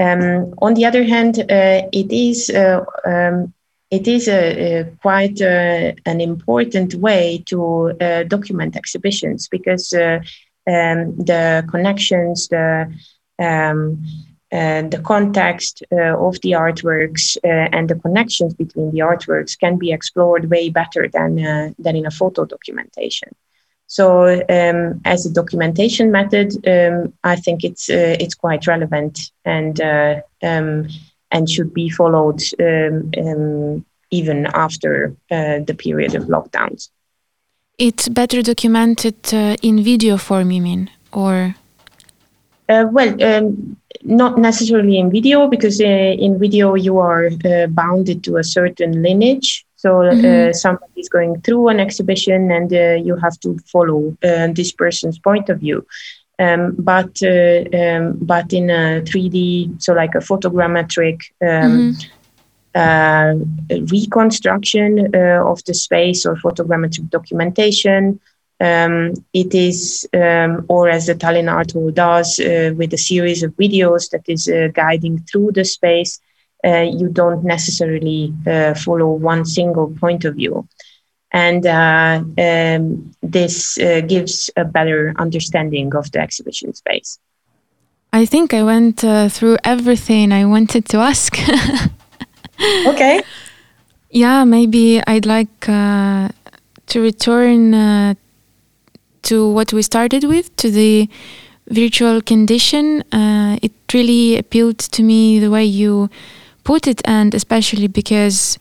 Um, 0.00 0.54
on 0.58 0.74
the 0.74 0.86
other 0.86 1.04
hand, 1.04 1.38
uh, 1.38 1.82
it 1.92 2.10
is 2.10 2.50
uh, 2.50 2.84
um, 3.04 3.52
it 3.90 4.08
is 4.08 4.26
a, 4.26 4.80
a 4.80 4.84
quite 5.02 5.40
uh, 5.42 5.92
an 6.06 6.20
important 6.20 6.94
way 6.94 7.42
to 7.46 7.92
uh, 8.00 8.22
document 8.22 8.74
exhibitions 8.74 9.48
because 9.48 9.92
uh, 9.92 10.20
um, 10.66 11.16
the 11.16 11.64
connections, 11.70 12.48
the 12.48 12.90
um, 13.38 14.02
uh, 14.50 14.82
the 14.82 15.00
context 15.04 15.82
of 15.90 16.38
the 16.42 16.52
artworks 16.52 17.38
and 17.42 17.88
the 17.88 17.94
connections 17.94 18.52
between 18.52 18.90
the 18.90 18.98
artworks 18.98 19.58
can 19.58 19.78
be 19.78 19.92
explored 19.92 20.50
way 20.50 20.68
better 20.68 21.08
than, 21.08 21.36
than 21.78 21.96
in 21.96 22.04
a 22.04 22.10
photo 22.10 22.44
documentation. 22.44 23.30
So, 23.92 24.24
um, 24.48 25.02
as 25.04 25.26
a 25.26 25.30
documentation 25.30 26.10
method, 26.10 26.48
um, 26.66 27.12
I 27.24 27.36
think 27.36 27.62
it's 27.62 27.90
uh, 27.90 28.16
it's 28.18 28.34
quite 28.34 28.66
relevant 28.66 29.18
and 29.44 29.78
um, 29.82 30.88
and 31.30 31.50
should 31.50 31.74
be 31.74 31.90
followed 31.90 32.40
um, 32.58 33.10
um, 33.22 33.84
even 34.10 34.46
after 34.54 35.14
the 35.28 35.76
period 35.76 36.14
of 36.14 36.22
lockdowns. 36.24 36.88
It's 37.76 38.08
better 38.08 38.40
documented 38.40 39.30
in 39.62 39.84
video 39.84 40.16
form, 40.16 40.50
you 40.52 40.62
mean, 40.62 40.88
or? 41.12 41.54
well, 42.68 43.22
um, 43.22 43.76
not 44.04 44.38
necessarily 44.38 44.96
in 44.96 45.10
video 45.10 45.48
because 45.48 45.82
uh, 45.82 46.14
in 46.26 46.38
video 46.38 46.76
you 46.76 46.96
are 46.96 47.26
uh, 47.44 47.66
bounded 47.66 48.24
to 48.24 48.38
a 48.38 48.44
certain 48.44 49.02
lineage 49.02 49.66
so 49.82 50.02
uh, 50.02 50.12
mm-hmm. 50.12 50.52
somebody 50.52 51.00
is 51.04 51.08
going 51.08 51.40
through 51.40 51.66
an 51.68 51.80
exhibition 51.80 52.52
and 52.52 52.72
uh, 52.72 52.94
you 53.06 53.16
have 53.16 53.38
to 53.40 53.58
follow 53.74 54.16
uh, 54.22 54.46
this 54.58 54.70
person's 54.70 55.18
point 55.18 55.48
of 55.48 55.58
view 55.58 55.84
um, 56.38 56.76
but 56.78 57.14
um, 57.24 58.02
but 58.32 58.52
in 58.52 58.70
a 58.70 59.02
3d 59.10 59.82
so 59.82 59.92
like 59.92 60.14
a 60.14 60.24
photogrammetric 60.28 61.18
um, 61.50 61.96
mm-hmm. 62.74 63.84
reconstruction 63.96 65.14
of 65.52 65.58
the 65.64 65.74
space 65.74 66.24
or 66.26 66.36
photogrammetric 66.36 67.10
documentation 67.10 68.20
um, 68.60 69.14
it 69.32 69.52
is, 69.56 70.08
um, 70.14 70.64
or 70.68 70.88
as 70.88 71.06
the 71.06 71.16
Tallinn 71.16 71.52
Art 71.52 71.72
Hall 71.72 71.90
does, 71.90 72.38
uh, 72.38 72.72
with 72.76 72.92
a 72.94 72.98
series 72.98 73.42
of 73.42 73.56
videos 73.56 74.10
that 74.10 74.22
is 74.28 74.46
uh, 74.46 74.68
guiding 74.72 75.18
through 75.24 75.50
the 75.50 75.64
space, 75.64 76.20
uh, 76.64 76.86
you 77.00 77.08
don't 77.08 77.44
necessarily 77.44 78.32
uh, 78.46 78.74
follow 78.74 79.10
one 79.10 79.44
single 79.44 79.88
point 80.00 80.24
of 80.24 80.36
view. 80.36 80.66
And 81.32 81.66
uh, 81.66 82.22
um, 82.38 83.14
this 83.22 83.78
uh, 83.78 84.02
gives 84.02 84.50
a 84.56 84.64
better 84.64 85.14
understanding 85.18 85.94
of 85.94 86.10
the 86.12 86.20
exhibition 86.20 86.74
space. 86.74 87.18
I 88.12 88.26
think 88.26 88.52
I 88.52 88.62
went 88.62 89.00
through 89.00 89.56
everything 89.64 90.32
I 90.32 90.44
wanted 90.44 90.84
to 90.90 90.98
ask. 90.98 91.38
okay. 92.86 93.22
Yeah, 94.10 94.44
maybe 94.44 95.00
I'd 95.06 95.24
like 95.24 95.60
to 95.60 96.30
return 96.94 98.16
to 99.22 99.48
what 99.50 99.72
we 99.72 99.82
started 99.82 100.24
with, 100.24 100.54
to 100.56 100.70
the 100.70 101.08
virtual 101.68 102.20
condition. 102.20 103.02
Uh, 103.12 103.58
it 103.62 103.72
really 103.92 104.36
appealed 104.36 104.78
to 104.78 105.02
me 105.02 105.38
the 105.38 105.50
way 105.50 105.64
you 105.64 106.10
put 106.64 106.86
it, 106.86 107.00
and 107.04 107.34
especially 107.34 107.88
because 107.88 108.58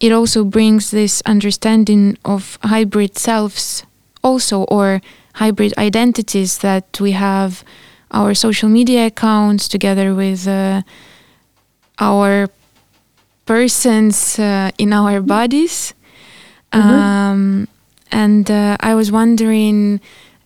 it 0.00 0.12
also 0.12 0.44
brings 0.44 0.90
this 0.90 1.22
understanding 1.26 2.16
of 2.24 2.58
hybrid 2.62 3.18
selves, 3.18 3.84
also, 4.22 4.62
or 4.64 5.00
hybrid 5.34 5.74
identities 5.78 6.58
that 6.58 7.00
we 7.00 7.12
have 7.12 7.64
our 8.10 8.34
social 8.34 8.68
media 8.68 9.06
accounts 9.06 9.68
together 9.68 10.14
with 10.14 10.46
uh, 10.48 10.82
our 11.98 12.48
persons 13.46 14.38
uh, 14.38 14.70
in 14.78 14.92
our 14.92 15.20
bodies. 15.20 15.94
Mm 16.72 16.80
-hmm. 16.80 16.94
um, 16.94 17.66
and 18.10 18.50
uh, 18.50 18.74
I 18.80 18.94
was 18.94 19.10
wondering, 19.10 20.00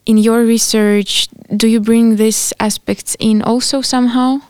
in 0.05 0.19
your 0.19 0.47
research, 0.47 1.29
do 1.49 1.67
you 1.67 1.81
bring 1.81 2.17
these 2.17 2.55
aspects 2.59 3.15
in 3.19 3.43
also 3.43 3.83
somehow? 3.83 4.41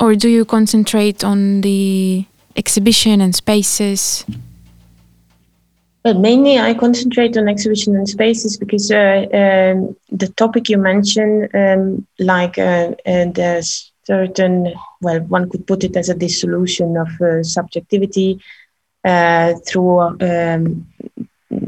Or 0.00 0.14
do 0.14 0.28
you 0.28 0.44
concentrate 0.44 1.24
on 1.24 1.60
the 1.60 2.26
exhibition 2.56 3.20
and 3.20 3.34
spaces? 3.34 4.24
Well, 6.04 6.18
mainly 6.18 6.58
I 6.58 6.74
concentrate 6.74 7.36
on 7.38 7.48
exhibition 7.48 7.96
and 7.96 8.06
spaces 8.06 8.58
because 8.58 8.90
uh, 8.90 9.24
um, 9.32 9.96
the 10.10 10.28
topic 10.36 10.68
you 10.68 10.76
mentioned, 10.76 11.48
um, 11.54 12.06
like 12.18 12.58
uh, 12.58 12.92
there's 13.06 13.90
certain, 14.04 14.74
well, 15.00 15.20
one 15.20 15.48
could 15.48 15.66
put 15.66 15.82
it 15.82 15.96
as 15.96 16.10
a 16.10 16.14
dissolution 16.14 16.96
of 16.98 17.08
uh, 17.22 17.42
subjectivity 17.42 18.38
uh, 19.04 19.54
through 19.66 20.00
um, 20.20 20.86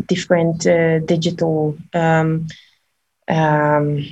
different 0.07 0.67
uh, 0.67 0.99
digital 1.01 1.77
um, 1.95 2.47
um, 3.29 3.99
uh, 3.99 4.03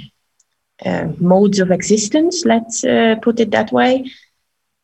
modes 1.18 1.60
of 1.60 1.70
existence, 1.70 2.44
let's 2.44 2.84
uh, 2.84 3.16
put 3.22 3.40
it 3.40 3.50
that 3.50 3.72
way. 3.72 4.04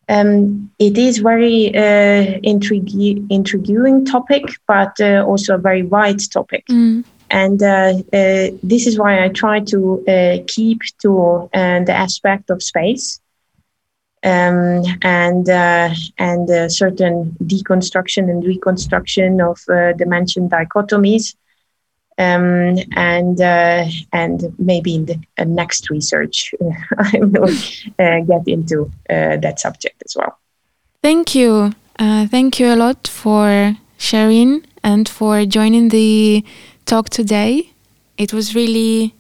Um, 0.09 0.71
it 0.79 0.99
is 0.99 1.19
very 1.19 1.75
uh, 1.75 2.41
intrigu- 2.43 3.27
intriguing 3.31 4.05
topic, 4.05 4.45
but 4.67 5.01
uh, 5.01 5.25
also 5.25 5.55
a 5.55 5.59
very 5.59 5.83
wide 5.83 6.21
topic. 6.33 6.67
Mm. 6.67 7.05
And 7.31 7.63
uh, 7.63 7.93
this 8.63 8.89
is 8.89 8.99
why 8.99 9.25
I 9.25 9.29
try 9.29 9.61
to 9.61 10.45
keep 10.49 10.81
to 11.03 11.49
the 11.53 11.93
aspect 11.95 12.51
of 12.51 12.61
space 12.61 13.21
um, 14.23 14.83
and 15.03 15.49
uh, 15.49 15.91
and 16.19 16.73
certain 16.73 17.37
deconstruction 17.45 18.31
and 18.31 18.45
reconstruction 18.45 19.41
of 19.41 19.61
uh, 19.69 19.93
dimension 19.93 20.49
dichotomies. 20.49 21.35
Um, 22.20 22.76
and 22.96 23.40
uh, 23.40 23.87
and 24.12 24.54
maybe 24.59 24.94
in 24.94 25.06
the 25.06 25.18
uh, 25.38 25.44
next 25.44 25.88
research 25.88 26.54
I 26.98 27.18
will 27.18 27.48
uh, 27.98 28.20
get 28.20 28.46
into 28.46 28.90
uh, 29.09 29.38
that 29.38 29.59
subject 29.59 30.02
as 30.04 30.16
well. 30.16 30.38
Thank 31.02 31.35
you, 31.35 31.72
thank 31.98 32.61
you 32.61 32.74
a 32.74 32.76
lot 32.76 33.09
for 33.09 33.74
sharing 33.96 34.66
and 34.85 35.09
for 35.09 35.46
joining 35.46 35.88
the 35.88 36.44
talk 36.85 37.09
today. 37.09 37.72
It 38.18 38.35
was 38.35 38.54
really 38.54 39.14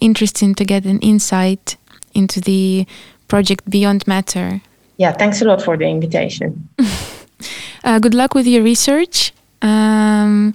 interesting 0.00 0.56
to 0.56 0.64
get 0.64 0.84
an 0.86 0.98
insight 0.98 1.76
into 2.14 2.40
the 2.40 2.84
project 3.28 3.70
Beyond 3.70 4.08
Matter. 4.08 4.60
Yeah, 4.96 5.12
thanks 5.12 5.40
a 5.40 5.44
lot 5.44 5.62
for 5.62 5.76
the 5.76 5.86
invitation. 5.86 6.68
uh, 7.84 8.00
good 8.00 8.14
luck 8.14 8.34
with 8.34 8.48
your 8.48 8.64
research. 8.64 9.32
Um, 9.62 10.54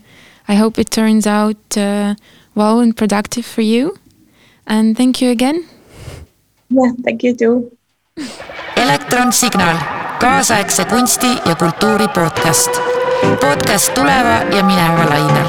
I 0.49 0.55
hope 0.55 0.81
it 0.81 0.89
turns 0.89 1.27
out 1.27 1.77
uh, 1.77 2.15
well 2.55 2.79
and 2.81 2.95
productive 2.97 3.45
for 3.45 3.61
you. 3.61 3.93
And 4.65 4.97
thank 4.97 5.21
you 5.21 5.29
again. 5.31 5.65
Yeah, 6.69 6.91
thank 7.03 7.23
you 7.23 7.35
too. 7.35 7.71
elektronsignaal, 8.75 9.77
kaasaegse 10.19 10.85
kunsti 10.85 11.27
ja 11.45 11.55
kultuuri 11.55 12.07
podcast. 12.07 12.71
podcast 13.39 13.93
tuleva 13.93 14.43
ja 14.57 14.63
mineva 14.63 15.05
lainel 15.09 15.47